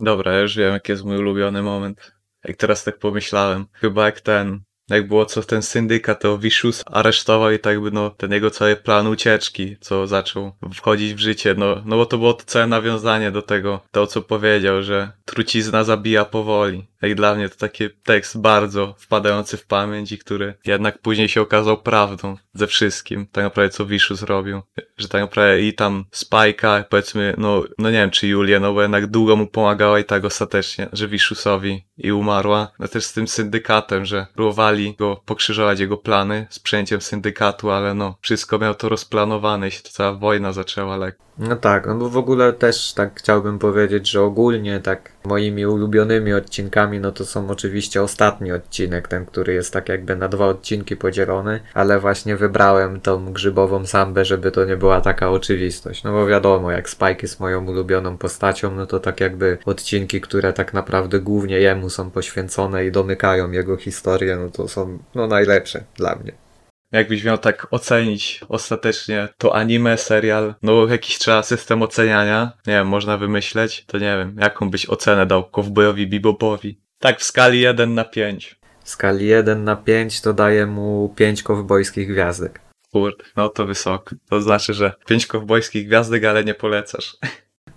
[0.00, 2.12] Dobra, ja już wiem, jaki jest mój ulubiony moment.
[2.44, 3.66] Jak teraz tak pomyślałem.
[3.72, 4.60] Chyba jak ten,
[4.90, 8.76] jak było co ten syndykat, to Vicious aresztował i tak by no ten jego cały
[8.76, 13.30] plan ucieczki, co zaczął wchodzić w życie, no, no bo to było to całe nawiązanie
[13.30, 16.86] do tego, to co powiedział, że trucizna zabija powoli.
[17.02, 21.40] Jak dla mnie to taki tekst bardzo wpadający w pamięć i który jednak później się
[21.40, 24.62] okazał prawdą ze wszystkim, tak naprawdę co Wiszu zrobił.
[24.98, 28.82] Że tak naprawdę i tam Spajka, powiedzmy, no, no nie wiem czy Julia, no bo
[28.82, 32.72] jednak długo mu pomagała i tak ostatecznie, że Wiszusowi i umarła.
[32.78, 37.94] No też z tym syndykatem, że próbowali go pokrzyżować jego plany z przejęciem syndykatu, ale
[37.94, 41.27] no, wszystko miał to rozplanowane i się cała wojna zaczęła lekko.
[41.38, 46.32] No tak, no bo w ogóle też tak chciałbym powiedzieć, że ogólnie tak moimi ulubionymi
[46.32, 50.96] odcinkami, no to są oczywiście ostatni odcinek, ten, który jest tak jakby na dwa odcinki
[50.96, 56.04] podzielony, ale właśnie wybrałem tą grzybową sambę, żeby to nie była taka oczywistość.
[56.04, 60.52] No bo wiadomo, jak Spike jest moją ulubioną postacią, no to tak jakby odcinki, które
[60.52, 65.84] tak naprawdę głównie jemu są poświęcone i domykają jego historię, no to są no najlepsze
[65.96, 66.47] dla mnie.
[66.92, 72.88] Jakbyś miał tak ocenić ostatecznie to anime, serial, no jakiś trzeba system oceniania, nie wiem,
[72.88, 76.80] można wymyśleć, to nie wiem, jaką byś ocenę dał Kowbojowi Bebopowi?
[76.98, 78.58] Tak w skali 1 na 5.
[78.84, 82.60] W skali 1 na 5 to daję mu 5 kowbojskich gwiazdek.
[82.92, 84.16] Kurde, no to wysoko.
[84.30, 87.16] To znaczy, że 5 kowbojskich gwiazdek, ale nie polecasz.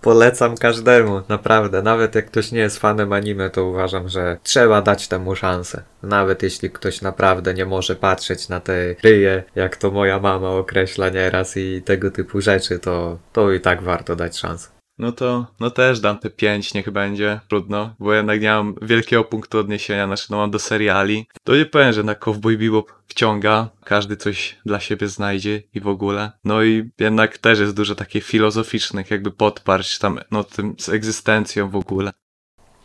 [0.02, 1.82] Polecam każdemu, naprawdę.
[1.82, 5.84] Nawet jak ktoś nie jest fanem anime, to uważam, że trzeba dać temu szansę.
[6.04, 11.10] Nawet jeśli ktoś naprawdę nie może patrzeć na te ryje, jak to moja mama określa
[11.10, 14.81] nieraz i tego typu rzeczy, to, to i tak warto dać szansę.
[15.02, 19.24] No to, no też dam te 5, niech będzie, trudno, bo jednak nie mam wielkiego
[19.24, 21.28] punktu odniesienia, znaczy no mam do seriali.
[21.44, 25.88] To nie powiem, że na Cowboy Bebop wciąga, każdy coś dla siebie znajdzie i w
[25.88, 26.32] ogóle.
[26.44, 31.70] No i jednak też jest dużo takich filozoficznych jakby podparć tam, no tym z egzystencją
[31.70, 32.12] w ogóle.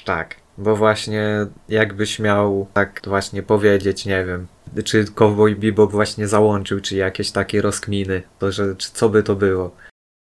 [0.05, 4.47] Tak, bo właśnie jakbyś miał tak właśnie powiedzieć, nie wiem,
[4.85, 9.35] czy Cowboy Bebop właśnie załączył, czy jakieś takie rozkminy, to że czy co by to
[9.35, 9.77] było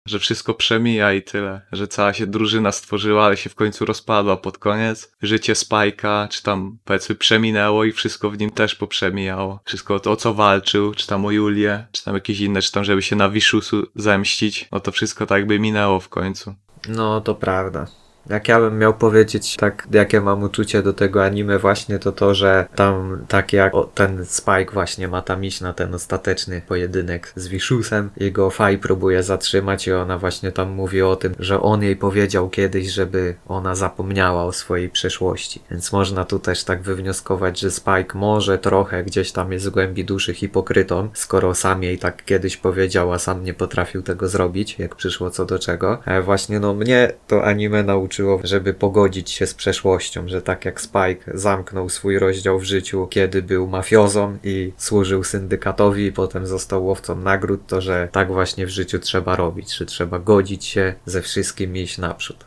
[0.06, 4.38] że wszystko przemija i tyle, że cała się drużyna stworzyła, ale się w końcu rozpadła
[4.38, 5.12] pod koniec.
[5.22, 9.60] Życie Spajka, czy tam powiedzmy przeminęło i wszystko w nim też poprzemijało.
[9.66, 12.84] Wszystko to, o co walczył, czy tam o Julię, czy tam jakieś inne, czy tam
[12.84, 16.56] żeby się na Wiszusu zemścić, no to wszystko tak by minęło w końcu.
[16.88, 17.88] No to prawda.
[18.30, 22.34] Jak ja bym miał powiedzieć, tak, jakie mam uczucie do tego anime właśnie, to to,
[22.34, 27.34] że tam tak jak o, ten Spike właśnie ma tam iść na ten ostateczny pojedynek
[27.36, 31.84] z Wishusem, jego Fai próbuje zatrzymać i ona właśnie tam mówi o tym, że on
[31.84, 35.61] jej powiedział kiedyś, żeby ona zapomniała o swojej przeszłości.
[35.71, 40.05] Więc można tu też tak wywnioskować, że Spike może trochę gdzieś tam jest w głębi
[40.05, 44.95] duszy hipokrytą, skoro sam jej tak kiedyś powiedział, a sam nie potrafił tego zrobić, jak
[44.95, 46.01] przyszło co do czego.
[46.05, 50.66] Ale właśnie no mnie to anime nauczyło nauczyło, żeby pogodzić się z przeszłością, że tak
[50.66, 56.47] jak Spike zamknął swój rozdział w życiu, kiedy był mafiozą i służył syndykatowi i potem
[56.47, 60.95] został łowcą nagród, to że tak właśnie w życiu trzeba robić, że trzeba godzić się
[61.05, 62.45] ze wszystkim i iść naprzód.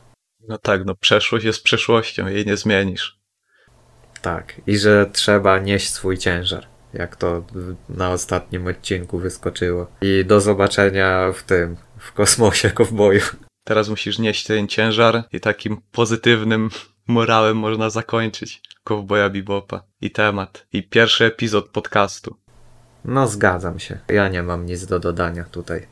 [0.49, 3.19] No tak, no przeszłość jest przeszłością, jej nie zmienisz.
[4.23, 7.45] Tak, i że trzeba nieść swój ciężar jak to
[7.89, 9.87] na ostatnim odcinku wyskoczyło.
[10.01, 13.21] I do zobaczenia w tym, w kosmosie kowboju.
[13.69, 16.71] Teraz musisz nieść ten ciężar i takim pozytywnym
[17.16, 20.66] morałem można zakończyć Cowboya Bebopa i temat.
[20.73, 22.37] I pierwszy epizod podcastu.
[23.05, 23.99] No zgadzam się.
[24.09, 25.87] Ja nie mam nic do dodania tutaj.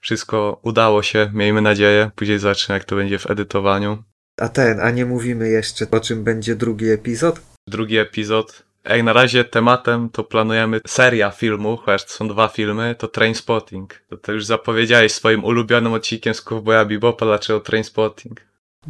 [0.00, 2.10] Wszystko udało się, miejmy nadzieję.
[2.16, 4.02] Później zobaczymy, jak to będzie w edytowaniu.
[4.36, 7.40] A ten, a nie mówimy jeszcze o czym będzie drugi epizod?
[7.66, 8.62] Drugi epizod.
[8.84, 13.94] Ej, na razie tematem to planujemy seria filmu, chociaż są dwa filmy, to Trainspotting.
[14.08, 18.40] To, to już zapowiedziałeś swoim ulubionym odcinkiem z Cowboya Bebopa, dlaczego Trainspotting.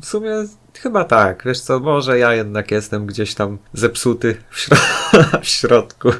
[0.02, 0.30] W sumie
[0.74, 1.42] chyba tak.
[1.46, 4.68] Wiesz co, może ja jednak jestem gdzieś tam zepsuty w,
[5.42, 6.10] w środku.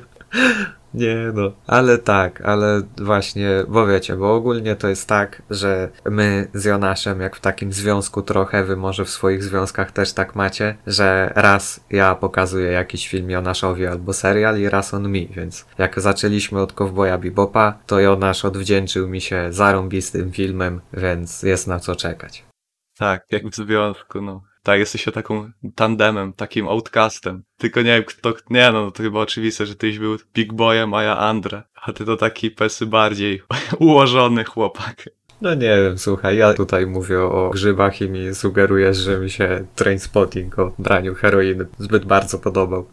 [0.95, 6.49] Nie no, ale tak, ale właśnie, bo wiecie, bo ogólnie to jest tak, że my
[6.55, 10.77] z Jonaszem, jak w takim związku trochę, wy może w swoich związkach też tak macie,
[10.87, 16.01] że raz ja pokazuję jakiś film Jonaszowi albo serial i raz on mi, więc jak
[16.01, 21.97] zaczęliśmy od Cowboya Bebopa, to Jonasz odwdzięczył mi się zarąbistym filmem, więc jest na co
[21.97, 22.45] czekać.
[22.99, 24.48] Tak, jak w związku, no.
[24.63, 27.43] Tak, jesteś taką tandemem, takim outcastem.
[27.57, 31.03] Tylko nie wiem, kto, nie no, to chyba oczywiste, że tyś był Big Boyem, a
[31.03, 31.63] ja Andre.
[31.83, 33.43] A ty to taki pesy bardziej
[33.79, 35.09] ułożony chłopak.
[35.41, 39.67] No nie wiem, słuchaj, ja tutaj mówię o grzybach i mi sugerujesz, że mi się
[39.75, 42.89] Trainspotting o braniu heroiny zbyt bardzo podobał.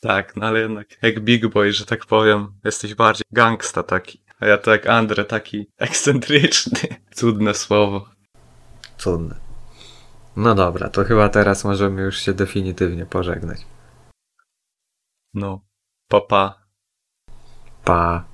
[0.00, 4.20] Tak, no ale jednak jak Big Boy, że tak powiem, jesteś bardziej gangsta taki.
[4.40, 6.80] A ja to jak Andre, taki ekscentryczny.
[7.16, 8.08] Cudne słowo.
[8.98, 9.45] Cudne.
[10.36, 13.66] No dobra, to chyba teraz możemy już się definitywnie pożegnać.
[15.34, 15.60] No,
[16.08, 16.66] papa.
[17.84, 18.24] Pa.